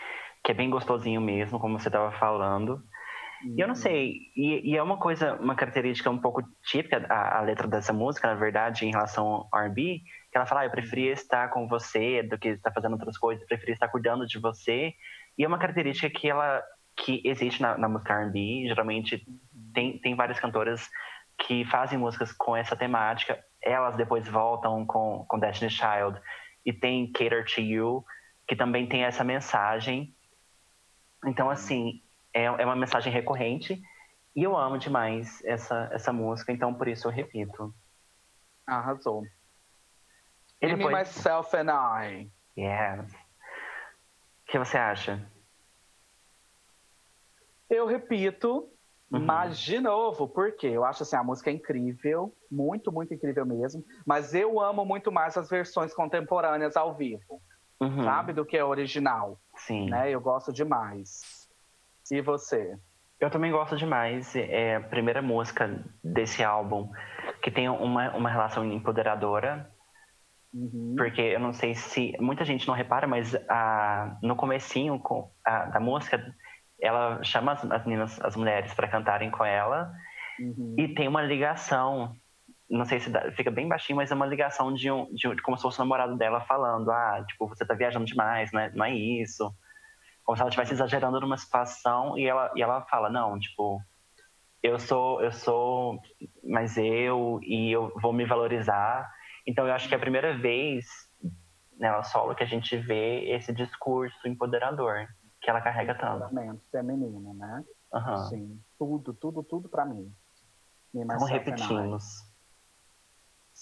[0.45, 2.83] que é bem gostosinho mesmo, como você estava falando.
[3.57, 7.39] E eu não sei, e, e, é uma coisa, uma característica um pouco típica, a,
[7.39, 10.71] a letra dessa música, na verdade, em relação ao R&B, que ela fala, ah, eu
[10.71, 14.39] preferia estar com você do que estar fazendo outras coisas, eu preferia estar cuidando de
[14.39, 14.95] você.
[15.37, 16.63] E é uma característica que ela
[16.97, 19.27] que existe na, na música R&B, geralmente
[19.75, 20.89] tem, tem várias cantoras
[21.37, 26.21] que fazem músicas com essa temática, elas depois voltam com, com Destiny Child.
[26.65, 28.05] E tem Cater to You,
[28.47, 30.15] que também tem essa mensagem.
[31.27, 32.03] Então, assim,
[32.33, 33.83] é, é uma mensagem recorrente.
[34.35, 37.73] E eu amo demais essa, essa música, então por isso eu repito.
[38.67, 39.25] Arrasou.
[40.61, 40.93] E depois...
[40.93, 42.31] Me, Myself and I.
[42.59, 43.13] Yes.
[43.13, 45.25] O que você acha?
[47.71, 48.69] Eu repito,
[49.11, 49.25] uhum.
[49.25, 53.85] mas de novo, porque eu acho assim, a música é incrível, muito, muito incrível mesmo,
[54.05, 57.41] mas eu amo muito mais as versões contemporâneas ao vivo,
[57.81, 58.05] uhum.
[58.05, 59.39] sabe, do que a original.
[59.57, 59.91] Sim.
[59.91, 60.11] Né?
[60.11, 61.49] Eu gosto demais.
[62.11, 62.79] E você?
[63.21, 64.35] Eu também gosto demais.
[64.37, 66.91] É a primeira música desse álbum
[67.43, 69.71] que tem uma, uma relação empoderadora.
[70.53, 70.95] Uhum.
[70.97, 75.03] Porque eu não sei se muita gente não repara, mas a, no comecinho
[75.45, 76.35] a, da música
[76.81, 79.93] ela chama as, as meninas, as mulheres para cantarem com ela
[80.39, 80.75] uhum.
[80.79, 82.15] e tem uma ligação.
[82.69, 85.43] Não sei se dá, fica bem baixinho, mas é uma ligação de, um, de, de
[85.43, 88.73] como se fosse o namorado dela falando, ah, tipo, você tá viajando demais, né?
[88.75, 89.55] Não é isso
[90.25, 93.81] como se ela estivesse exagerando numa situação e ela, e ela fala, não, tipo,
[94.63, 96.01] eu sou, eu sou
[96.43, 99.09] mais eu e eu vou me valorizar.
[99.47, 100.87] Então eu acho que é a primeira vez
[101.79, 105.07] nela solo que a gente vê esse discurso empoderador
[105.41, 106.33] que ela carrega tanto.
[106.71, 107.65] feminino, né?
[107.93, 108.17] Uhum.
[108.29, 110.11] Sim, tudo, tudo, tudo para mim.
[110.95, 112.23] Vamos repetimos.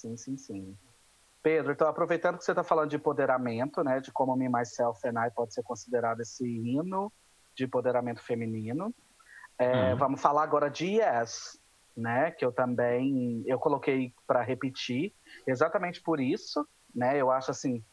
[0.02, 0.76] Sim, sim, sim.
[1.42, 5.26] Pedro, então aproveitando que você está falando de empoderamento, né, de como Me, Myself and
[5.26, 7.12] I pode ser considerado esse hino
[7.54, 8.92] de empoderamento feminino,
[9.58, 9.96] é, uhum.
[9.96, 11.60] vamos falar agora de Yes,
[11.96, 15.12] né, que eu também eu coloquei para repetir,
[15.46, 17.84] exatamente por isso, né, eu acho assim,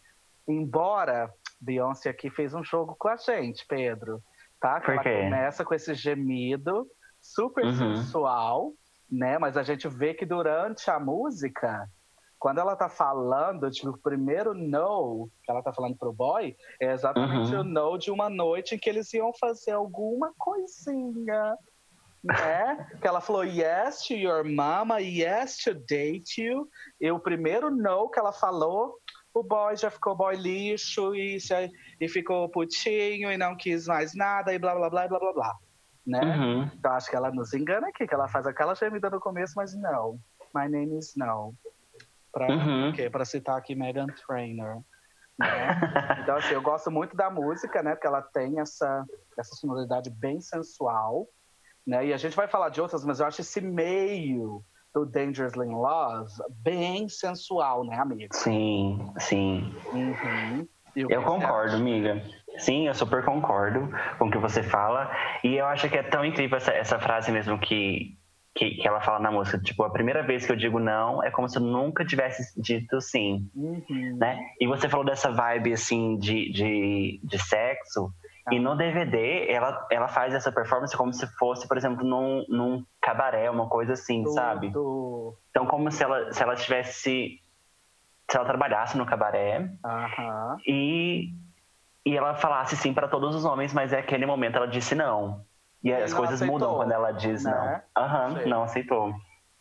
[0.47, 1.31] embora
[1.61, 4.23] Beyoncé aqui fez um jogo com a gente, Pedro,
[4.59, 4.79] tá?
[4.79, 6.87] Que ela começa com esse gemido
[7.21, 7.95] super uhum.
[7.95, 8.73] sensual,
[9.11, 11.89] né, mas a gente vê que durante a música
[12.39, 16.93] quando ela tá falando, tipo, o primeiro no que ela tá falando pro boy é
[16.93, 17.59] exatamente uhum.
[17.59, 21.57] o no de uma noite em que eles iam fazer alguma coisinha.
[22.21, 22.87] Né?
[22.99, 26.67] que ela falou yes to your mama, yes to date you.
[26.99, 28.95] E o primeiro no que ela falou,
[29.33, 31.37] o boy já ficou boy lixo e,
[31.99, 35.55] e ficou putinho e não quis mais nada e blá blá blá blá blá blá.
[36.05, 36.21] Né?
[36.21, 36.71] Uhum.
[36.77, 39.73] Então acho que ela nos engana aqui, que ela faz aquela gemida no começo, mas
[39.75, 40.19] não.
[40.53, 41.53] My name is no
[42.31, 42.93] para uhum.
[43.11, 44.81] para citar aqui Megan Trainor.
[45.37, 45.47] Né?
[46.21, 47.91] então, assim, eu gosto muito da música, né?
[47.91, 49.05] Porque ela tem essa,
[49.37, 51.27] essa sonoridade bem sensual,
[51.87, 52.07] né?
[52.07, 54.63] E a gente vai falar de outras, mas eu acho esse meio
[54.93, 58.33] do Dangerously in Love bem sensual, né, amigo?
[58.35, 59.73] Sim, sim.
[59.93, 60.67] Uhum.
[60.95, 62.21] Eu concordo, amiga.
[62.57, 65.09] Sim, eu super concordo com o que você fala.
[65.43, 68.17] E eu acho que é tão incrível essa, essa frase mesmo que,
[68.55, 71.31] que, que, ela fala na música, tipo, a primeira vez que eu digo não é
[71.31, 74.17] como se eu nunca tivesse dito sim, uhum.
[74.17, 74.39] né?
[74.59, 78.11] E você falou dessa vibe, assim, de, de, de sexo,
[78.47, 78.53] ah.
[78.53, 82.83] e no DVD ela, ela faz essa performance como se fosse, por exemplo, num, num
[83.01, 84.33] cabaré, uma coisa assim, Tudo.
[84.33, 84.67] sabe?
[84.67, 87.39] Então, como se ela, se ela tivesse...
[88.29, 90.57] Se ela trabalhasse no cabaré uhum.
[90.67, 91.33] e,
[92.05, 95.43] e ela falasse sim para todos os homens, mas naquele momento ela disse não.
[95.83, 97.51] E as coisas aceitou, mudam quando ela diz né?
[97.95, 98.03] não.
[98.03, 99.13] Aham, uhum, não aceitou.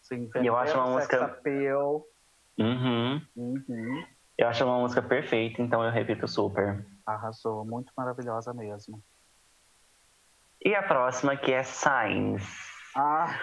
[0.02, 1.24] Sim, e eu acho uma música.
[1.24, 2.04] Appeal.
[2.58, 3.22] Uhum.
[3.36, 4.04] Uhum.
[4.36, 6.84] Eu acho uma música perfeita, então eu repito super.
[7.06, 9.02] Arrasou, muito maravilhosa mesmo.
[10.64, 12.44] E a próxima que é Signs.
[12.96, 13.38] Ah,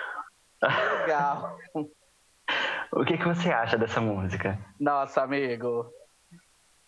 [0.62, 1.58] legal.
[2.92, 4.60] o que, que você acha dessa música?
[4.80, 5.90] Nossa, amigo.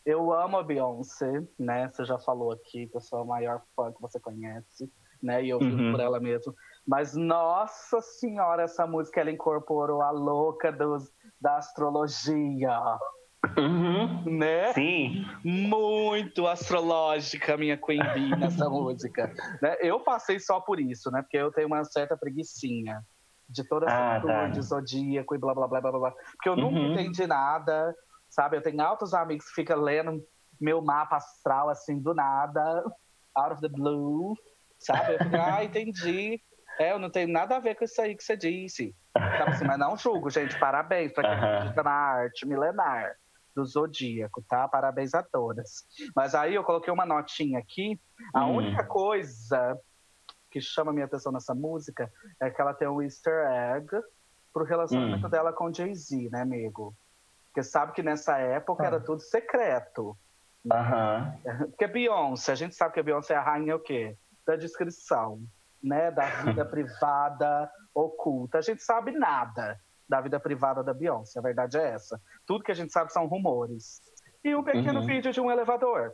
[0.06, 1.90] Eu amo a Beyoncé, né?
[1.90, 5.44] Você já falou aqui que eu sou a maior fã que você conhece né?
[5.44, 5.92] E eu vi uhum.
[5.92, 6.54] por ela mesmo.
[6.88, 12.80] Mas, nossa senhora, essa música ela incorporou a louca dos, da astrologia.
[13.58, 14.38] Uhum.
[14.38, 14.74] Né?
[14.74, 15.26] Sim.
[15.44, 19.34] Muito astrológica, minha Queen Bee, nessa música.
[19.62, 19.78] Né?
[19.82, 21.22] Eu passei só por isso, né?
[21.22, 23.02] Porque eu tenho uma certa preguiçinha
[23.50, 24.48] de toda essa ah, tá.
[24.48, 26.12] de zodíaco e blá, blá, blá, blá, blá.
[26.12, 26.72] Porque eu uhum.
[26.72, 27.94] nunca entendi nada,
[28.30, 28.58] sabe?
[28.58, 30.24] Eu tenho altos amigos que ficam lendo
[30.60, 32.84] meu mapa astral, assim, do nada,
[33.36, 34.36] out of the blue
[34.80, 35.14] sabe?
[35.14, 36.42] Eu fico, ah, entendi.
[36.80, 38.96] É, eu não tenho nada a ver com isso aí que você disse.
[39.14, 40.58] Sabe assim, mas não julgo, gente.
[40.60, 43.16] Parabéns para quem acredita na arte milenar
[43.56, 44.68] do Zodíaco, tá?
[44.68, 45.86] Parabéns a todas.
[46.16, 48.00] Mas aí eu coloquei uma notinha aqui.
[48.34, 48.58] A hum.
[48.58, 49.78] única coisa
[50.52, 53.88] que chama minha atenção nessa música é que ela tem um easter egg
[54.54, 55.30] pro relacionamento hum.
[55.30, 56.96] dela com Jay-Z, né, amigo?
[57.48, 58.88] Porque sabe que nessa época ah.
[58.88, 60.16] era tudo secreto.
[60.64, 61.68] Uhum.
[61.72, 64.16] Porque Beyoncé, a gente sabe que a Beyoncé é a rainha o quê?
[64.48, 65.42] Da descrição,
[65.84, 68.58] né, da vida privada, oculta.
[68.58, 72.20] A gente sabe nada da vida privada da Beyoncé, a verdade é essa.
[72.46, 74.02] Tudo que a gente sabe são rumores.
[74.44, 75.06] E um pequeno uhum.
[75.06, 76.14] vídeo de um elevador.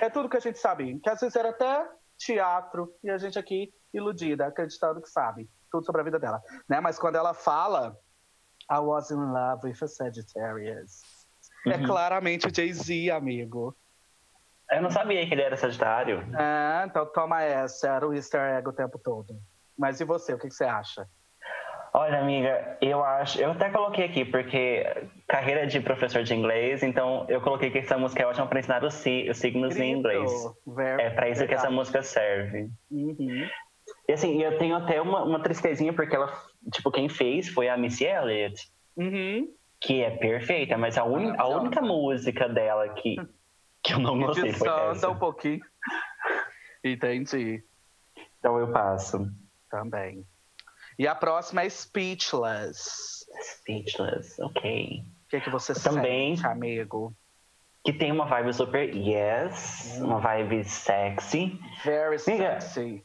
[0.00, 0.98] é tudo que a gente sabe.
[1.00, 5.84] Que às vezes era até teatro e a gente aqui iludida, acreditando que sabe tudo
[5.84, 6.40] sobre a vida dela.
[6.66, 6.80] Né?
[6.80, 7.94] Mas quando ela fala
[8.70, 11.02] I was in love with a Sagittarius,
[11.66, 11.74] é uhum.
[11.74, 13.76] é claramente o Jay-Z, amigo.
[14.70, 16.24] Eu não sabia que ele era Sagitário.
[16.36, 19.34] É, então toma essa, era o easter egg o tempo todo.
[19.78, 21.06] Mas e você, o que, que você acha?
[21.96, 23.40] Olha, amiga, eu acho.
[23.40, 24.84] Eu até coloquei aqui, porque
[25.28, 28.82] carreira de professor de inglês, então eu coloquei que essa música é ótima para ensinar
[28.82, 30.28] os, os signos em inglês.
[30.98, 32.68] é para isso que essa música serve.
[32.90, 33.48] Uhum.
[34.08, 36.32] E assim, eu tenho até uma, uma tristezinha, porque ela,
[36.72, 38.68] tipo, quem fez foi a Missy Elliott.
[38.96, 39.48] Uhum.
[39.80, 43.14] Que é perfeita, mas a, un, a única música dela que,
[43.84, 45.10] que eu não gostei foi essa.
[45.10, 45.60] um pouquinho.
[46.82, 47.62] Entendi.
[48.38, 49.30] Então eu passo.
[49.70, 50.26] Também.
[50.98, 53.26] E a próxima é Speechless.
[53.42, 55.04] Speechless, ok.
[55.26, 57.14] O que, é que você Também, sente, amigo?
[57.84, 60.06] Que tem uma vibe super yes, hum.
[60.06, 61.58] uma vibe sexy.
[61.84, 63.04] Very Amiga, sexy.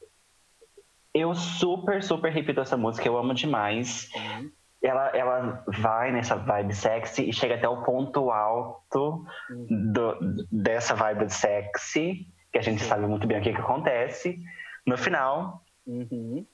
[1.14, 4.10] Eu super, super repito essa música, eu amo demais.
[4.16, 4.52] Hum.
[4.82, 9.26] Ela, ela vai nessa vibe sexy e chega até o ponto alto
[9.70, 10.18] do,
[10.50, 14.40] dessa vibe sexy, que a gente sabe muito bem o que, que acontece.
[14.88, 16.46] No final, uhum.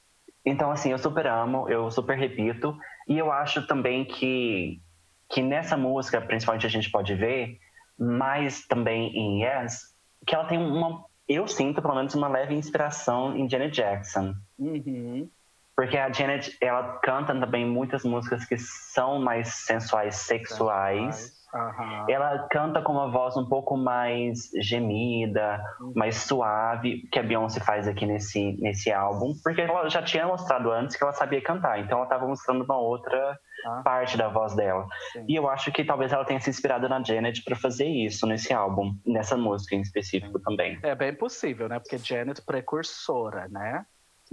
[0.45, 2.77] Então, assim, eu super amo, eu super repito.
[3.07, 4.79] E eu acho também que,
[5.27, 7.57] que nessa música, principalmente, a gente pode ver,
[7.97, 9.95] mas também em Yes,
[10.25, 11.03] que ela tem uma.
[11.27, 14.35] Eu sinto, pelo menos, uma leve inspiração em Janet Jackson.
[14.59, 15.27] Uhum.
[15.75, 21.35] Porque a Janet, ela canta também muitas músicas que são mais sensuais, sexuais.
[21.53, 22.05] Uhum.
[22.09, 25.93] Ela canta com uma voz um pouco mais gemida, uhum.
[25.95, 30.69] mais suave, que a Beyoncé faz aqui nesse, nesse álbum, porque ela já tinha mostrado
[30.71, 33.81] antes que ela sabia cantar, então ela estava mostrando uma outra ah.
[33.83, 34.85] parte da voz dela.
[35.13, 35.25] Sim.
[35.29, 38.53] E eu acho que talvez ela tenha se inspirado na Janet para fazer isso nesse
[38.53, 40.77] álbum, nessa música em específico também.
[40.83, 41.79] É bem possível, né?
[41.79, 43.85] Porque Janet precursora, né?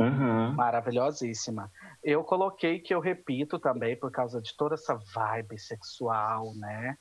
[0.03, 0.53] Uhum.
[0.55, 1.71] Maravilhosíssima.
[2.03, 6.97] Eu coloquei que eu repito também por causa de toda essa vibe sexual, né?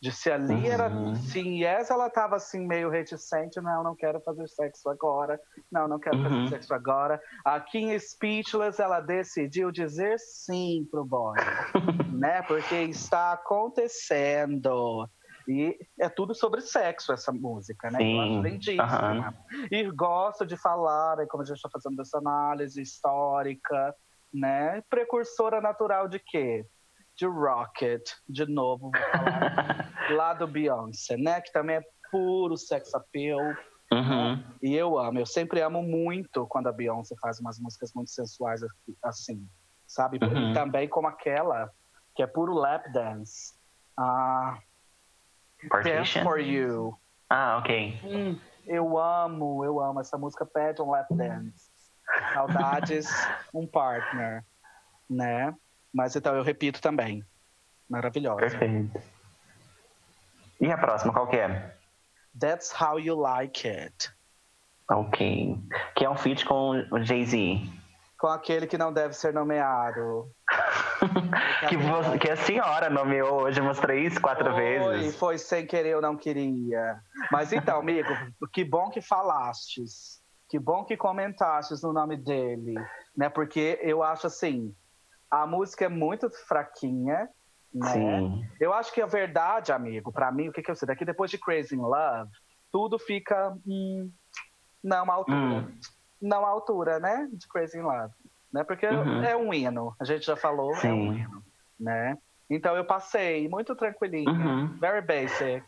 [0.00, 0.64] De se ali uhum.
[0.64, 1.14] era.
[1.16, 5.38] Se em Yes ela tava assim, meio reticente, não, não quero fazer sexo agora.
[5.70, 6.22] Não, não quero uhum.
[6.24, 7.20] fazer sexo agora.
[7.44, 11.36] Aqui em Speechless ela decidiu dizer sim pro boy.
[12.18, 12.40] né?
[12.42, 15.06] Porque está acontecendo.
[15.50, 17.98] E é tudo sobre sexo essa música, né?
[17.98, 18.14] Sim.
[18.14, 19.34] Eu acho lindíssima.
[19.50, 19.66] Uhum.
[19.68, 23.92] E gosto de falar, né, como a gente está fazendo essa análise histórica,
[24.32, 24.80] né?
[24.88, 26.64] Precursora natural de quê?
[27.16, 31.40] de Rocket, de novo, vou falar lá do Beyoncé, né?
[31.42, 33.40] Que também é puro sex appeal.
[33.92, 34.36] Uhum.
[34.36, 34.44] Né?
[34.62, 38.62] E eu amo, eu sempre amo muito quando a Beyoncé faz umas músicas muito sensuais
[39.02, 39.46] assim,
[39.86, 40.18] sabe?
[40.22, 40.54] Uhum.
[40.54, 41.70] também como aquela
[42.14, 43.54] que é puro lap dance.
[43.98, 44.58] Ah,
[45.82, 46.96] Dance for You.
[47.28, 48.00] Ah, ok.
[48.04, 50.00] Hum, eu amo, eu amo.
[50.00, 51.70] Essa música pede um lap dance.
[52.34, 53.08] Saudades,
[53.54, 54.44] um partner,
[55.08, 55.54] né?
[55.92, 57.24] Mas então eu repito também.
[57.88, 58.40] Maravilhosa.
[58.40, 59.00] Perfeito.
[60.60, 61.74] E a próxima, qual que é?
[62.38, 64.12] That's How You Like It.
[64.88, 65.58] Ok.
[65.94, 67.60] Que é um feat com o Jay-Z.
[68.18, 70.30] Com aquele que não deve ser nomeado.
[71.68, 75.16] que, você, que, a senhora nomeou hoje umas três, quatro foi, vezes.
[75.16, 77.00] Foi sem querer, eu não queria.
[77.30, 78.08] Mas então, amigo,
[78.52, 80.20] que bom que falastes.
[80.48, 82.74] Que bom que comentastes no nome dele.
[83.16, 83.28] Né?
[83.28, 84.74] Porque eu acho assim,
[85.30, 87.28] a música é muito fraquinha,
[87.72, 87.92] né?
[87.92, 88.44] Sim.
[88.58, 90.86] Eu acho que a verdade, amigo, para mim, o que, que eu sei?
[90.86, 92.30] Daqui depois de Crazy in Love,
[92.72, 93.56] tudo fica.
[93.66, 94.10] Hum,
[94.82, 95.36] não à altura.
[95.36, 95.78] Hum.
[96.20, 97.28] Não à altura, né?
[97.32, 98.12] De Crazy in Love.
[98.52, 98.64] Né?
[98.64, 99.22] Porque uhum.
[99.22, 99.94] é um hino.
[100.00, 100.88] A gente já falou, Sim.
[100.88, 101.42] é um hino.
[101.78, 102.18] Né?
[102.48, 104.30] Então eu passei muito tranquilinho.
[104.30, 104.78] Uhum.
[104.78, 105.64] Very basic.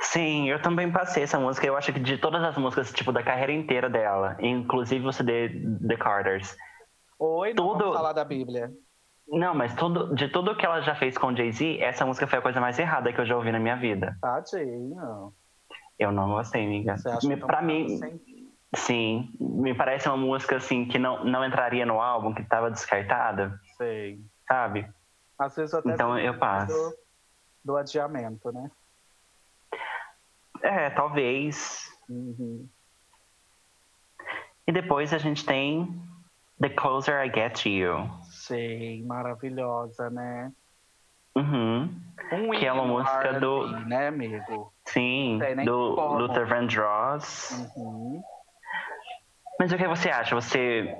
[0.00, 1.66] Sim, eu também passei essa música.
[1.66, 5.48] Eu acho que de todas as músicas, tipo, da carreira inteira dela, inclusive você de
[5.86, 6.56] The Carters,
[7.18, 7.92] Oi, não tudo...
[7.92, 8.72] falar da Bíblia.
[9.26, 12.42] Não, mas tudo, de tudo que ela já fez com Jay-Z, essa música foi a
[12.42, 14.16] coisa mais errada que eu já ouvi na minha vida.
[14.20, 15.32] Tadinho.
[15.98, 16.96] Eu não gostei, amiga.
[16.96, 17.86] Você acha me, pra mim?
[18.74, 23.58] Sim, me parece uma música assim que não, não entraria no álbum, que estava descartada.
[23.76, 24.20] Sei.
[24.46, 24.86] Sabe?
[25.38, 26.72] Às vezes até então eu passo.
[26.72, 28.70] Do, do, adiamento, né?
[30.62, 31.88] É, talvez.
[32.08, 32.68] Uhum.
[34.66, 36.02] E depois a gente tem
[36.60, 38.10] The Closer I Get to You.
[38.30, 40.52] Sei, maravilhosa, né?
[41.36, 41.92] Uhum.
[42.32, 43.66] Um que é uma música do.
[43.86, 44.72] Né, amigo?
[44.84, 46.18] Sim, do como.
[46.20, 47.72] Luther Vandross.
[47.76, 48.22] Uhum.
[49.58, 50.34] Mas o que você acha?
[50.34, 50.96] Você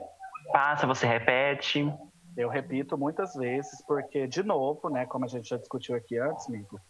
[0.53, 1.93] passa, você repete?
[2.37, 6.49] Eu repito muitas vezes, porque, de novo, né, como a gente já discutiu aqui antes,
[6.49, 6.81] amigo,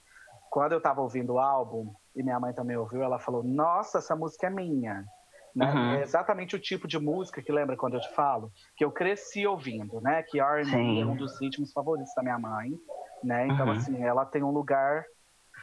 [0.50, 4.14] quando eu estava ouvindo o álbum, e minha mãe também ouviu, ela falou: Nossa, essa
[4.14, 5.04] música é minha.
[5.54, 5.72] Né?
[5.72, 5.94] Uhum.
[5.94, 9.46] É exatamente o tipo de música que lembra quando eu te falo, que eu cresci
[9.46, 10.22] ouvindo, né?
[10.22, 12.72] Que R&B é um dos ritmos favoritos da minha mãe,
[13.22, 13.46] né?
[13.46, 13.72] Então, uhum.
[13.72, 15.04] assim, ela tem um lugar,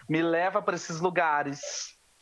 [0.09, 1.61] me leva para esses lugares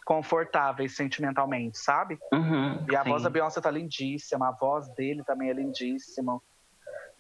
[0.10, 2.18] confortáveis sentimentalmente, sabe?
[2.34, 3.10] Uhum, e a sim.
[3.12, 6.42] voz da Beyoncé tá lindíssima, a voz dele também é lindíssima,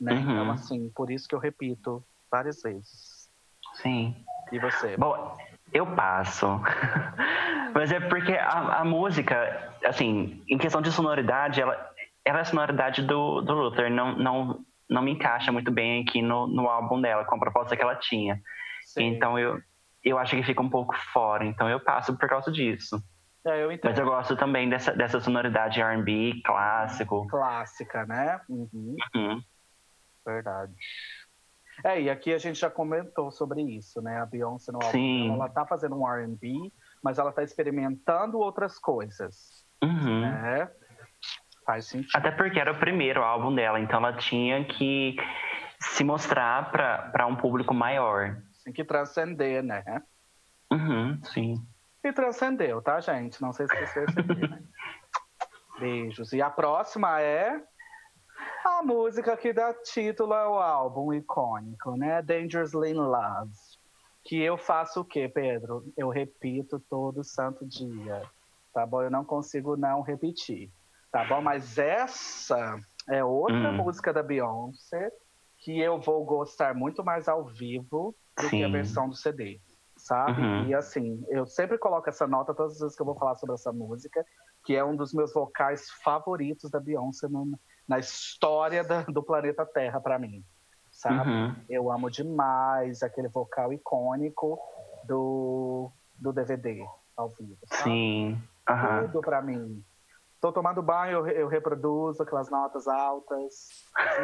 [0.01, 0.13] né?
[0.13, 0.21] Uhum.
[0.21, 3.29] Então, assim, por isso que eu repito várias vezes.
[3.75, 4.15] Sim.
[4.51, 4.97] E você?
[4.97, 5.37] Bom,
[5.71, 6.47] eu passo.
[7.75, 11.93] Mas é porque a, a, música, assim, em questão de sonoridade, ela,
[12.25, 13.91] ela é a sonoridade do, do Luther.
[13.91, 17.77] Não, não, não me encaixa muito bem aqui no, no álbum dela, com a proposta
[17.77, 18.41] que ela tinha.
[18.83, 19.03] Sim.
[19.03, 19.61] Então eu,
[20.03, 21.45] eu acho que fica um pouco fora.
[21.45, 23.01] Então eu passo por causa disso.
[23.45, 27.25] É, eu Mas eu gosto também dessa, dessa sonoridade R&B clássico.
[27.27, 28.39] Clássica, né?
[28.49, 28.95] Uhum.
[29.15, 29.41] Uhum.
[30.25, 30.73] Verdade.
[31.83, 34.19] É, e aqui a gente já comentou sobre isso, né?
[34.19, 36.71] A Beyoncé no álbum, ela tá fazendo um R&B,
[37.01, 40.21] mas ela tá experimentando outras coisas, uhum.
[40.21, 40.69] né?
[41.65, 42.11] Faz sentido.
[42.13, 45.15] Até porque era o primeiro álbum dela, então ela tinha que
[45.79, 48.35] se mostrar para um público maior.
[48.72, 49.84] Que transcender, né?
[50.72, 51.65] Uhum, sim.
[52.03, 53.41] E transcendeu, tá, gente?
[53.41, 54.59] Não sei se vocês perceberam.
[55.80, 56.34] Beijos.
[56.34, 57.61] E a próxima é
[58.65, 62.22] a música que dá título ao álbum icônico, né?
[62.22, 63.51] Dangerously in Love.
[64.24, 65.86] Que eu faço o quê, Pedro?
[65.97, 68.22] Eu repito todo santo dia.
[68.74, 69.01] Tá bom?
[69.01, 70.70] Eu não consigo não repetir.
[71.11, 71.41] Tá bom?
[71.41, 73.78] Mas essa é outra hum.
[73.78, 75.11] música da Beyoncé
[75.59, 78.59] que eu vou gostar muito mais ao vivo do Sim.
[78.59, 79.59] que a versão do CD.
[79.97, 80.41] Sabe?
[80.41, 80.67] Uhum.
[80.67, 83.55] E assim, eu sempre coloco essa nota todas as vezes que eu vou falar sobre
[83.55, 84.25] essa música,
[84.63, 89.65] que é um dos meus vocais favoritos da Beyoncé no, na história da, do planeta
[89.65, 90.43] Terra para mim,
[90.89, 91.29] sabe?
[91.29, 91.55] Uhum.
[91.69, 94.57] Eu amo demais aquele vocal icônico
[95.03, 96.85] do, do DVD
[97.17, 97.57] ao vivo.
[97.65, 97.83] Sabe?
[97.83, 98.41] Sim.
[98.69, 99.07] Uhum.
[99.07, 99.83] Tudo para mim.
[100.41, 103.53] Tô tomando banho, eu, eu, reproduzo aquelas notas altas,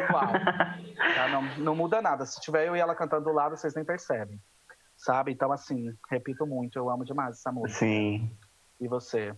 [0.06, 0.32] igual.
[1.14, 1.28] tá?
[1.28, 2.24] não, não muda nada.
[2.24, 4.40] Se tiver eu e ela cantando do lado, vocês nem percebem.
[4.96, 5.32] Sabe?
[5.32, 7.80] Então, assim, repito muito, eu amo demais essa música.
[7.80, 8.30] Sim.
[8.80, 9.36] E você?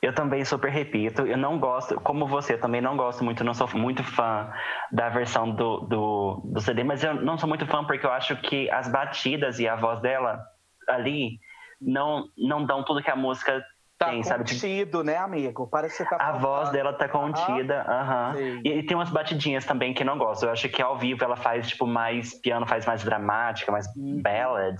[0.00, 3.68] Eu também super repito, eu não gosto, como você, também não gosto muito, não sou
[3.74, 4.52] muito fã
[4.90, 8.34] da versão do, do, do CD, mas eu não sou muito fã porque eu acho
[8.40, 10.44] que as batidas e a voz dela
[10.88, 11.38] ali
[11.80, 13.64] não, não dão tudo que a música
[14.04, 14.38] tá tem, sabe?
[14.40, 15.66] contido, né, amigo?
[15.66, 18.34] Parece que tá A voz dela tá contida, aham.
[18.64, 20.44] E, e, tem umas batidinhas também que não gosto.
[20.44, 24.20] Eu acho que ao vivo ela faz, tipo, mais piano, faz mais dramática, mais uhum.
[24.22, 24.76] ballad.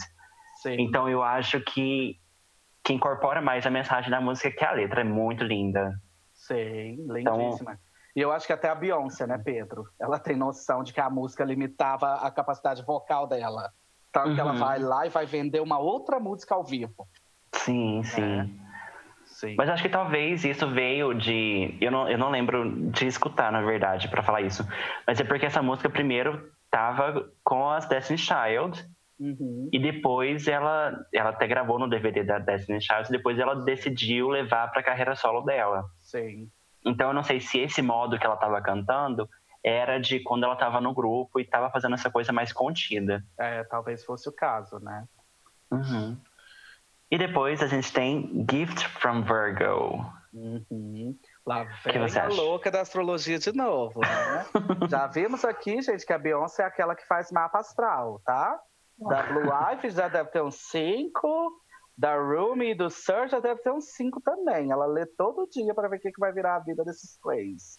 [0.63, 0.77] Sim.
[0.81, 2.17] Então eu acho que
[2.85, 5.93] que incorpora mais a mensagem da música, que a letra é muito linda.
[6.35, 7.73] Sei, lindíssima.
[7.73, 7.79] Então,
[8.15, 9.85] e eu acho que até a Beyoncé, né, Pedro?
[10.01, 13.73] Ela tem noção de que a música limitava a capacidade vocal dela.
[14.11, 14.35] Então uhum.
[14.35, 14.59] que ela uhum.
[14.59, 17.09] vai lá e vai vender uma outra música ao vivo.
[17.55, 18.03] Sim, é.
[18.03, 18.61] sim.
[19.43, 19.57] Sim.
[19.59, 21.77] Mas acho que talvez isso veio de.
[21.81, 24.65] Eu não, eu não lembro de escutar, na verdade, para falar isso.
[25.05, 28.89] Mas é porque essa música primeiro tava com as Destiny Child.
[29.19, 29.69] Uhum.
[29.73, 34.29] E depois ela, ela até gravou no DVD da Destiny Child, e depois ela decidiu
[34.29, 35.87] levar para a carreira solo dela.
[36.01, 36.49] Sim.
[36.87, 39.29] Então eu não sei se esse modo que ela estava cantando
[39.65, 43.25] era de quando ela estava no grupo e estava fazendo essa coisa mais contida.
[43.37, 45.05] É, talvez fosse o caso, né?
[45.71, 46.17] Uhum.
[47.13, 50.03] E depois a gente tem Gift from Virgo.
[50.33, 51.15] Uhum.
[51.47, 54.47] Lá vem a louca da astrologia de novo, né?
[54.89, 58.59] Já vimos aqui, gente, que a Beyoncé é aquela que faz mapa astral, tá?
[58.99, 59.43] Da Blue
[59.75, 61.61] Ivy já deve ter uns 5.
[61.99, 64.71] Da Rumi e do Sir já deve ter uns 5 também.
[64.71, 67.77] Ela lê todo dia para ver o que, que vai virar a vida desses três.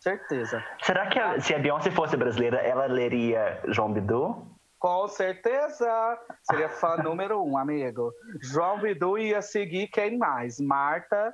[0.00, 0.64] Certeza.
[0.80, 4.58] Será que a, se a Beyoncé fosse brasileira, ela leria João Bidu?
[4.80, 6.18] Com certeza!
[6.42, 8.10] Seria fã número um, amigo.
[8.42, 10.58] João Bidu ia seguir quem mais?
[10.58, 11.32] Marta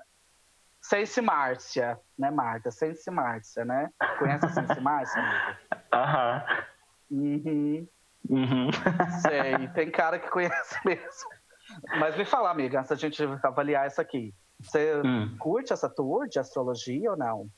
[0.83, 2.71] Sense Márcia, né, Marta?
[2.71, 3.91] Sense Márcia, né?
[4.19, 5.59] Conhece a Sense Márcia, amigo?
[5.95, 6.45] Aham.
[7.11, 7.89] Uhum.
[8.29, 8.71] Uhum.
[9.21, 11.31] Sei, tem cara que conhece mesmo.
[11.99, 14.35] Mas me fala, amiga, antes da gente avaliar isso aqui.
[14.61, 15.37] Você hum.
[15.39, 17.49] curte essa tour de astrologia ou não?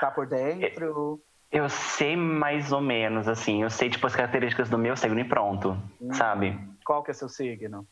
[0.00, 1.20] Tá por dentro?
[1.50, 3.62] Eu sei mais ou menos, assim.
[3.62, 6.12] Eu sei, tipo, as características do meu signo e pronto, hum.
[6.12, 6.58] sabe?
[6.84, 7.86] Qual que é seu signo?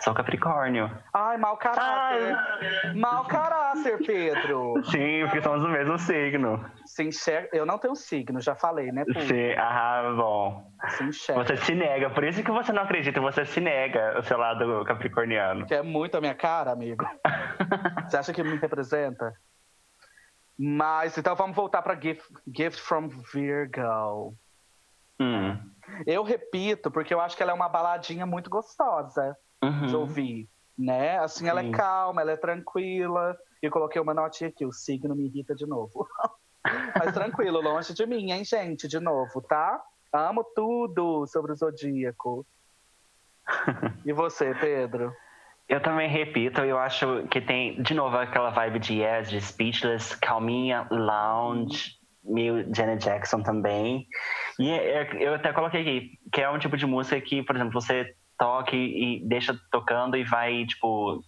[0.00, 0.90] Sou Capricórnio.
[1.12, 2.34] Ai, mau caráter.
[2.34, 2.94] Ai.
[2.94, 4.82] Mau caráter, Pedro.
[4.84, 6.64] Sim, porque somos do mesmo signo.
[6.84, 7.48] Se enxerga...
[7.52, 9.04] Eu não tenho signo, já falei, né?
[9.04, 9.20] Pô?
[9.20, 10.72] Sim, ah, bom.
[10.88, 11.44] Se enxerga.
[11.44, 14.84] Você se nega, por isso que você não acredita, você se nega o seu lado
[14.84, 15.66] capricorniano.
[15.66, 17.06] Que é muito a minha cara, amigo.
[18.08, 19.32] você acha que me representa?
[20.58, 24.36] Mas então vamos voltar para Gift, Gift from Virgo.
[25.20, 25.58] Hum.
[26.06, 29.86] Eu repito, porque eu acho que ela é uma baladinha muito gostosa Uhum.
[29.86, 30.48] de ouvir,
[30.78, 31.18] né?
[31.18, 31.70] Assim, ela é Sim.
[31.72, 33.36] calma, ela é tranquila.
[33.62, 36.06] E eu coloquei uma notinha aqui, o signo me irrita de novo.
[36.98, 38.86] Mas tranquilo, longe de mim, hein, gente?
[38.86, 39.82] De novo, tá?
[40.12, 42.46] Amo tudo sobre o zodíaco.
[44.06, 45.14] E você, Pedro?
[45.68, 50.18] Eu também repito, eu acho que tem, de novo, aquela vibe de Yes, de Speechless,
[50.20, 51.92] calminha, lounge,
[52.22, 54.06] meio Janet Jackson também.
[54.58, 57.56] E é- é- eu até coloquei aqui, que é um tipo de música que, por
[57.56, 61.22] exemplo, você toca e deixa tocando e vai, tipo,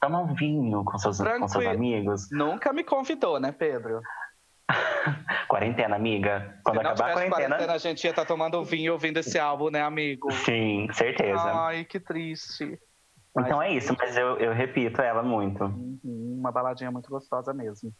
[0.00, 2.28] tomar um vinho com seus, com seus amigos.
[2.30, 4.00] Nunca me convidou, né, Pedro?
[5.48, 6.56] Quarentena, amiga.
[6.64, 7.48] Quando Se não acabar a quarentena.
[7.48, 10.30] quarentena, a gente ia estar tomando vinho ouvindo esse álbum, né, amigo?
[10.30, 11.42] Sim, certeza.
[11.42, 12.78] Ai, que triste.
[13.38, 15.64] Então mas- é isso, mas eu, eu repito ela muito.
[15.64, 17.92] Uhum, uma baladinha muito gostosa mesmo.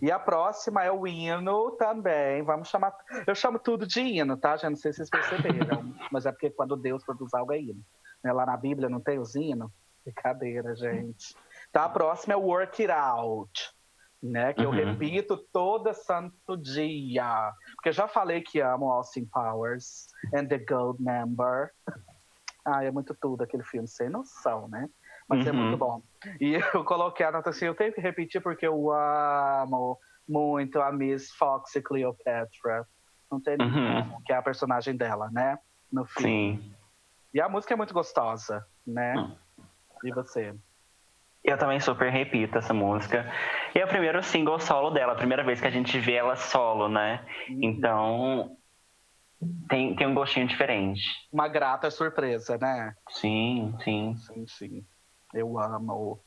[0.00, 2.42] E a próxima é o hino também.
[2.42, 2.94] Vamos chamar.
[3.26, 4.56] Eu chamo tudo de hino, tá?
[4.56, 5.92] Já não sei se vocês perceberam.
[6.10, 7.82] mas é porque quando Deus produz algo é hino.
[8.24, 9.70] Né, Lá na Bíblia não tem os hinos?
[10.04, 11.34] Brincadeira, gente.
[11.72, 13.70] Tá, a próxima é o Work It Out.
[14.22, 14.76] Né, que eu Uhum.
[14.76, 17.52] repito todo santo dia.
[17.74, 21.70] Porque eu já falei que amo Austin Powers and the Gold Member.
[22.64, 24.88] Ah, é muito tudo aquele filme, sem noção, né?
[25.28, 25.56] Mas é Uhum.
[25.56, 26.02] muito bom.
[26.40, 29.98] E eu coloquei a nota assim, eu tenho que repetir porque eu amo
[30.28, 32.86] muito a Miss Foxy Cleopatra.
[33.30, 34.02] Não tem Uhum.
[34.04, 35.58] como, que é a personagem dela, né?
[35.90, 36.60] No filme.
[36.60, 36.74] Sim.
[37.34, 39.16] E a música é muito gostosa, né?
[39.18, 39.36] Hum.
[40.04, 40.54] E você?
[41.44, 43.26] Eu também super repito essa música.
[43.74, 46.36] E é o primeiro single solo dela, a primeira vez que a gente vê ela
[46.36, 47.26] solo, né?
[47.48, 48.56] Então
[49.68, 51.02] tem, tem um gostinho diferente.
[51.32, 52.94] Uma grata surpresa, né?
[53.10, 54.16] Sim, sim.
[54.16, 54.86] Sim, sim.
[55.34, 56.22] Eu amo.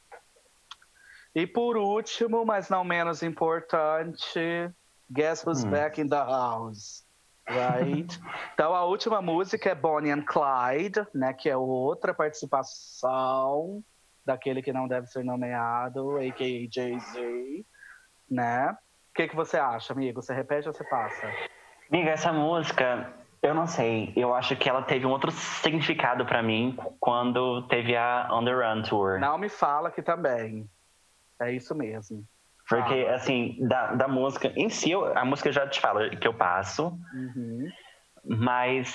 [1.34, 4.72] E por último, mas não menos importante,
[5.11, 5.70] Guess Who's Hum.
[5.70, 7.05] Back in the House.
[7.47, 8.07] Right?
[8.55, 11.34] então a última música é Bonnie and Clyde, né?
[11.34, 13.84] Que é outra participação
[14.26, 16.68] daquele que não deve ser nomeado, a.k.a.
[16.72, 17.66] Jay-Z,
[18.30, 18.72] né?
[18.72, 20.22] O que, que você acha, amigo?
[20.22, 21.32] Você repete ou você passa?
[21.90, 24.12] Amiga, essa música, eu não sei.
[24.16, 28.52] Eu acho que ela teve um outro significado pra mim quando teve a On The
[28.54, 29.20] Run Tour.
[29.20, 30.68] Não me fala que também.
[31.40, 32.24] É isso mesmo.
[32.68, 33.16] Porque, Fala.
[33.16, 36.34] assim, da, da música em si, eu- a música eu já te falo que eu
[36.34, 36.98] passo.
[37.14, 37.70] Uhum.
[38.28, 38.92] mas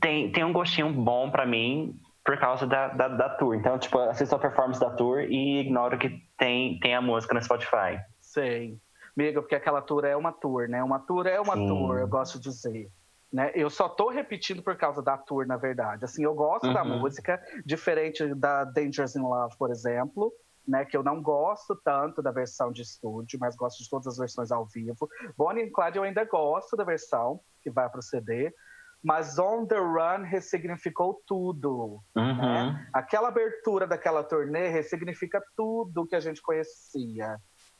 [0.00, 3.54] tem, tem um gostinho bom pra mim por causa da, da, da tour.
[3.54, 7.40] Então, tipo, assisto a performance da tour e ignoro que tem, tem a música no
[7.40, 8.00] Spotify.
[8.20, 8.76] Sei.
[9.18, 10.80] Amiga, porque aquela tour é uma tour, né?
[10.80, 11.66] Uma tour é uma Sim.
[11.66, 12.88] tour, eu gosto de dizer.
[13.32, 13.50] Né?
[13.52, 16.04] Eu só tô repetindo por causa da tour, na verdade.
[16.04, 17.00] Assim, eu gosto da Uhum.
[17.00, 20.32] música, diferente da Dangerous in Love, por exemplo,
[20.66, 20.84] né?
[20.84, 24.52] Que eu não gosto tanto da versão de estúdio, mas gosto de todas as versões
[24.52, 25.08] ao vivo.
[25.36, 28.54] Bonnie and Clyde eu ainda gosto da versão que vai pro CD,
[29.02, 32.00] mas On The Run ressignificou tudo.
[32.14, 32.76] Uhum.
[32.92, 37.36] Aquela abertura daquela turnê ressignifica tudo que a gente conhecia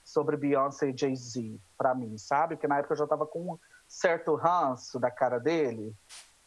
[0.09, 2.57] sobre Beyoncé e Jay-Z, pra mim, sabe?
[2.57, 5.95] Porque na época eu já tava com um certo ranço da cara dele,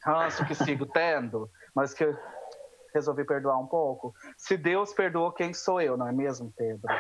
[0.04, 2.18] ranço que sigo tendo, mas que eu
[2.94, 4.14] resolvi perdoar um pouco.
[4.36, 6.92] Se Deus perdoou, quem sou eu, não é mesmo, Pedro?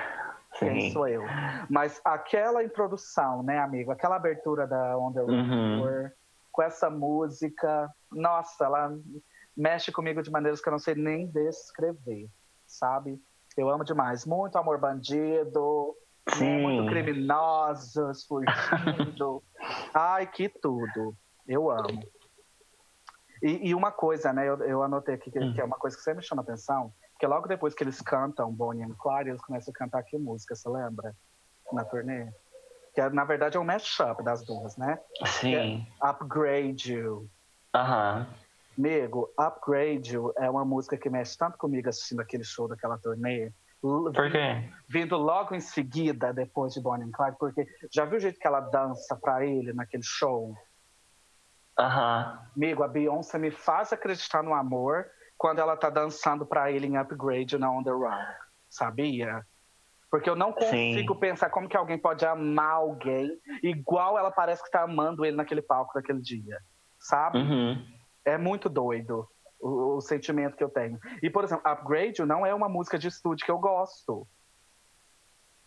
[0.59, 0.91] Quem Sim.
[0.91, 1.23] sou eu?
[1.67, 3.91] Mas aquela introdução, né, amigo?
[3.91, 6.11] Aquela abertura da On The Uhum.
[6.51, 8.93] Com essa música, nossa, ela
[9.57, 12.29] mexe comigo de maneiras que eu não sei nem descrever,
[12.67, 13.19] sabe?
[13.57, 14.25] Eu amo demais.
[14.25, 15.95] Muito amor bandido?
[16.29, 16.61] Sim.
[16.61, 19.43] muito criminosos, fugindo.
[19.93, 21.15] Ai, que tudo.
[21.47, 22.01] Eu amo.
[23.41, 24.47] E, e uma coisa, né?
[24.47, 25.53] Eu, eu anotei aqui que, Hum.
[25.53, 28.51] que é uma coisa que sempre me chama atenção, que logo depois que eles cantam
[28.53, 31.15] Bonnie and Clyde, eles começam a cantar que música, você lembra?
[31.73, 32.31] Na turnê?
[32.93, 34.99] Que é, na verdade é um mashup das duas, né?
[35.25, 35.87] Sim.
[36.01, 37.27] Upgrade You.
[37.73, 38.27] Aham.
[38.77, 43.51] Amigo, Upgrade You é uma música que mexe tanto comigo assistindo aquele show daquela turnê.
[43.81, 44.69] Por quê?
[44.87, 48.47] Vindo logo em seguida, depois de Bonnie and Clyde, porque já viu o jeito que
[48.47, 50.55] ela dança pra ele naquele show?
[51.79, 52.39] Aham.
[52.55, 56.97] Amigo, a Beyoncé me faz acreditar no amor quando ela tá dançando pra ele em
[56.97, 58.23] Upgrade na On The Run.
[58.69, 59.43] Sabia?
[60.11, 61.19] Porque eu não consigo Sim.
[61.19, 63.31] pensar como que alguém pode amar alguém
[63.63, 66.59] igual ela parece que tá amando ele naquele palco daquele dia.
[66.99, 67.39] Sabe?
[67.39, 67.83] Uhum.
[68.25, 69.27] É muito doido
[69.61, 70.99] o, o sentimento que eu tenho.
[71.21, 74.27] E, por exemplo, Upgrade não é uma música de estúdio que eu gosto.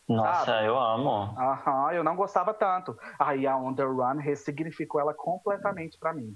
[0.09, 0.67] Nossa, Sabe?
[0.67, 1.35] eu amo.
[1.39, 2.95] Aham, eu não gostava tanto.
[3.19, 6.35] Aí a On The Run ressignificou ela completamente pra mim.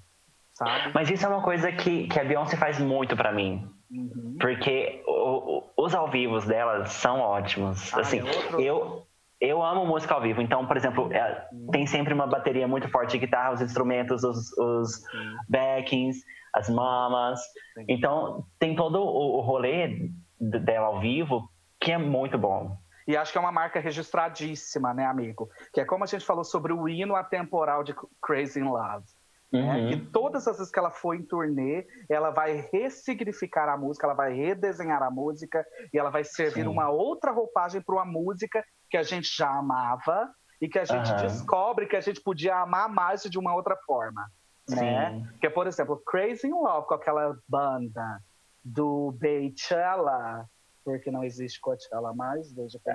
[0.55, 0.91] Sabe?
[0.95, 3.71] Mas isso é uma coisa que, que a Beyoncé faz muito pra mim.
[3.91, 4.37] Uhum.
[4.41, 7.93] Porque o- o- os ao vivos dela são ótimos.
[7.95, 9.07] Ah, assim, é outro- eu,
[9.41, 10.41] eu amo música ao vivo.
[10.41, 14.57] Então, por exemplo, é, tem sempre uma bateria muito forte de guitarra, os instrumentos, os,
[14.59, 15.03] os
[15.49, 16.25] backings,
[16.55, 17.41] as mamas.
[17.89, 20.11] Então, tem todo o, o rolê
[20.41, 21.49] dela ao vivo
[21.81, 22.77] que é muito bom.
[23.07, 25.49] E acho que é uma marca registradíssima, né, amigo?
[25.73, 29.07] Que é como a gente falou sobre o hino atemporal de Crazy in Love.
[29.51, 29.61] Né?
[29.61, 29.67] Uhum.
[29.67, 29.89] Né?
[29.89, 34.15] Que todas as vezes que ela for em turnê, ela vai ressignificar a música, ela
[34.15, 36.69] vai redesenhar a música e ela vai servir Sim.
[36.69, 40.31] uma outra roupagem para uma música que a gente já amava
[40.61, 41.17] e que a gente uhum.
[41.19, 44.31] descobre que a gente podia amar mais de uma outra forma.
[44.69, 45.27] Né?
[45.41, 48.21] Que é, por exemplo, Crazy in Love com aquela banda
[48.63, 50.47] do Beychella,
[50.85, 52.91] porque não existe Coachella mais, desde que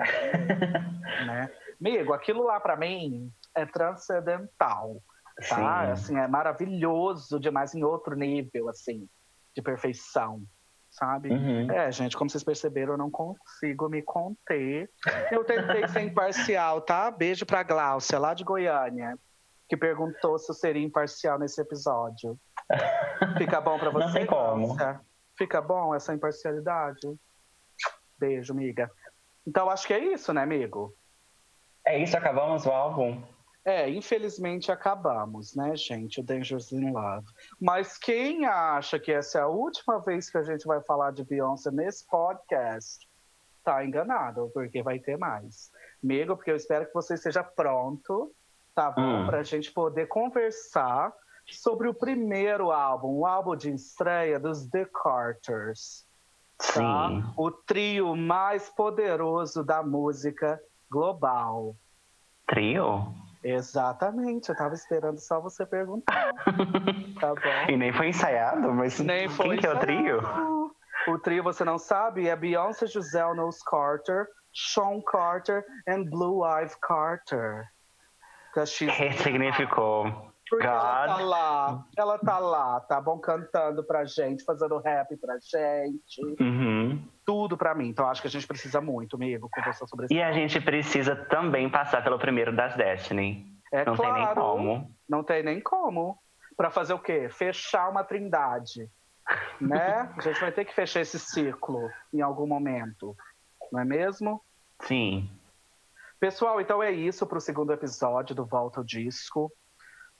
[1.26, 1.50] né?
[1.80, 5.02] Amigo, aquilo lá para mim é transcendental,
[5.48, 5.56] tá?
[5.56, 5.92] Sim.
[5.92, 9.08] Assim, é maravilhoso demais em outro nível, assim,
[9.54, 10.44] de perfeição
[10.94, 11.30] sabe?
[11.30, 11.70] Uhum.
[11.70, 14.88] É, gente, como vocês perceberam, eu não consigo me conter.
[15.30, 17.10] Eu tentei ser imparcial, tá?
[17.10, 19.18] Beijo pra Gláucia, lá de Goiânia,
[19.68, 22.38] que perguntou se eu seria imparcial nesse episódio.
[23.36, 24.06] Fica bom pra você?
[24.06, 24.76] Não tem como.
[25.36, 27.12] Fica bom essa imparcialidade?
[28.16, 28.88] Beijo, amiga.
[29.44, 30.94] Então, acho que é isso, né, amigo?
[31.84, 33.20] É isso, acabamos o álbum.
[33.64, 36.20] É, infelizmente acabamos, né, gente?
[36.20, 37.26] O Dangerous in Love.
[37.58, 41.24] Mas quem acha que essa é a última vez que a gente vai falar de
[41.24, 43.08] Beyoncé nesse podcast,
[43.64, 45.72] tá enganado, porque vai ter mais.
[46.02, 48.30] Amigo, porque eu espero que você esteja pronto,
[48.74, 49.22] tá bom?
[49.22, 49.26] Hum.
[49.26, 51.10] Pra gente poder conversar
[51.50, 56.06] sobre o primeiro álbum, o álbum de estreia dos The Carters.
[56.58, 57.08] Tá?
[57.08, 57.24] Sim.
[57.36, 60.60] O trio mais poderoso da música
[60.90, 61.74] global.
[62.46, 63.23] Trio?
[63.44, 66.32] Exatamente, eu tava esperando só você perguntar.
[67.20, 67.70] tá bom?
[67.70, 70.20] E nem foi ensaiado, mas nem quem foi que é o trio?
[71.06, 76.74] O trio, você não sabe, é Beyoncé, Giselle Knowles Carter, Sean Carter e Blue Ivy
[76.80, 77.68] Carter.
[78.54, 80.32] Que significou?
[80.48, 80.74] Porque God.
[80.74, 83.18] ela tá lá, ela tá lá, tá bom?
[83.18, 86.42] Cantando pra gente, fazendo rap pra gente.
[86.42, 87.06] Uhum.
[87.24, 87.88] Tudo pra mim.
[87.88, 90.14] Então acho que a gente precisa muito, amigo, conversar sobre isso.
[90.14, 93.46] E a gente precisa também passar pelo primeiro das Destiny.
[93.72, 94.96] É não claro, tem nem como.
[95.08, 96.18] Não tem nem como.
[96.56, 97.28] Pra fazer o quê?
[97.28, 98.88] Fechar uma trindade.
[99.60, 100.12] né?
[100.16, 103.16] A gente vai ter que fechar esse ciclo em algum momento.
[103.72, 104.40] Não é mesmo?
[104.80, 105.28] Sim.
[106.20, 109.50] Pessoal, então é isso para o segundo episódio do Volta ao Disco.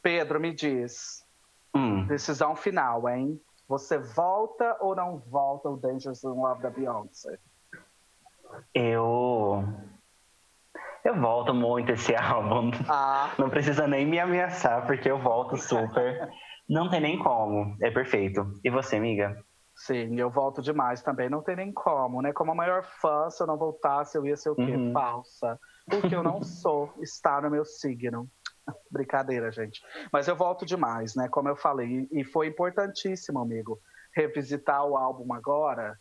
[0.02, 1.24] Pedro, me diz.
[1.74, 2.06] Hum.
[2.06, 3.40] Decisão final, hein?
[3.68, 7.38] Você volta ou não volta o Dangerous in Love da Beyoncé?
[8.74, 9.64] Eu.
[11.04, 12.70] Eu volto muito esse álbum.
[12.88, 13.30] Ah.
[13.38, 16.30] Não precisa nem me ameaçar, porque eu volto super.
[16.68, 17.76] não tem nem como.
[17.82, 18.58] É perfeito.
[18.62, 19.36] E você, amiga?
[19.76, 21.28] Sim, eu volto demais também.
[21.28, 22.32] Não tem nem como, né?
[22.32, 24.62] Como a maior fã, se eu não voltasse, eu ia ser o quê?
[24.62, 24.92] Uhum.
[24.92, 25.58] Falsa.
[25.90, 26.92] Porque eu não sou.
[27.00, 28.28] Está no meu signo.
[28.90, 29.82] Brincadeira, gente.
[30.12, 31.28] Mas eu volto demais, né?
[31.28, 32.08] Como eu falei.
[32.10, 33.80] E foi importantíssimo, amigo,
[34.14, 35.98] revisitar o álbum agora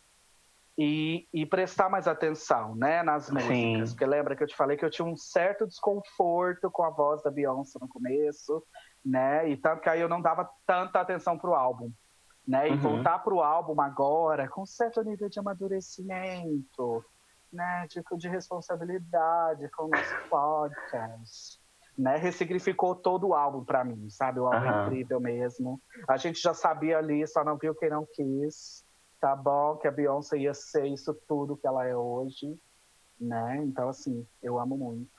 [0.76, 3.02] e, e prestar mais atenção, né?
[3.02, 3.56] Nas músicas.
[3.56, 3.84] Sim.
[3.88, 7.22] Porque lembra que eu te falei que eu tinha um certo desconforto com a voz
[7.22, 8.62] da Beyoncé no começo,
[9.04, 9.48] né?
[9.48, 11.90] E tanto que aí eu não dava tanta atenção pro álbum.
[12.46, 12.76] Né, e uhum.
[12.78, 17.02] voltar para o álbum agora com certo nível de amadurecimento,
[17.50, 21.63] né, de, de responsabilidade com o nosso podcast
[21.96, 24.40] né, ressignificou todo o álbum para mim, sabe?
[24.40, 24.86] O álbum uhum.
[24.86, 25.80] incrível mesmo.
[26.08, 28.84] A gente já sabia ali, só não viu quem não quis,
[29.20, 29.76] tá bom?
[29.76, 32.58] Que a Beyoncé ia ser isso tudo que ela é hoje,
[33.20, 33.62] né?
[33.64, 35.14] Então, assim, eu amo muito.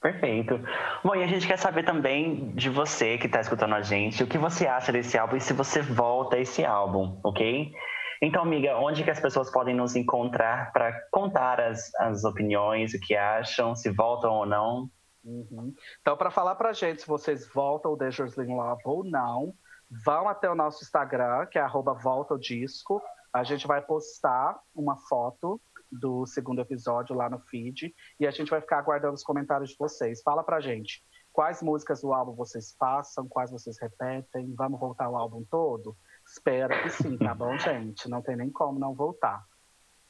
[0.00, 0.60] Perfeito.
[1.02, 4.26] Bom, e a gente quer saber também de você que está escutando a gente, o
[4.26, 7.72] que você acha desse álbum e se você volta a esse álbum, ok?
[8.20, 13.00] Então, amiga, onde que as pessoas podem nos encontrar para contar as, as opiniões, o
[13.00, 14.90] que acham, se voltam ou não?
[15.24, 15.74] Uhum.
[16.00, 19.54] Então, para falar para gente se vocês voltam o Dangerous in Love ou não,
[19.90, 23.02] vão até o nosso Instagram, que é volta o disco.
[23.32, 25.60] A gente vai postar uma foto
[25.90, 29.76] do segundo episódio lá no feed e a gente vai ficar aguardando os comentários de
[29.78, 30.22] vocês.
[30.22, 34.54] Fala pra gente quais músicas do álbum vocês passam, quais vocês repetem.
[34.54, 35.96] Vamos voltar o álbum todo?
[36.26, 38.08] Espero que sim, tá bom, gente?
[38.08, 39.44] Não tem nem como não voltar.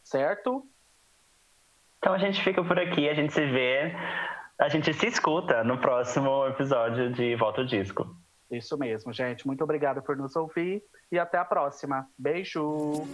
[0.02, 0.66] Certo?
[1.98, 3.94] Então a gente fica por aqui, a gente se vê
[4.60, 8.06] a gente se escuta no próximo episódio de Volta ao Disco.
[8.50, 9.46] Isso mesmo, gente.
[9.46, 12.06] Muito obrigado por nos ouvir e até a próxima.
[12.18, 13.04] Beijo!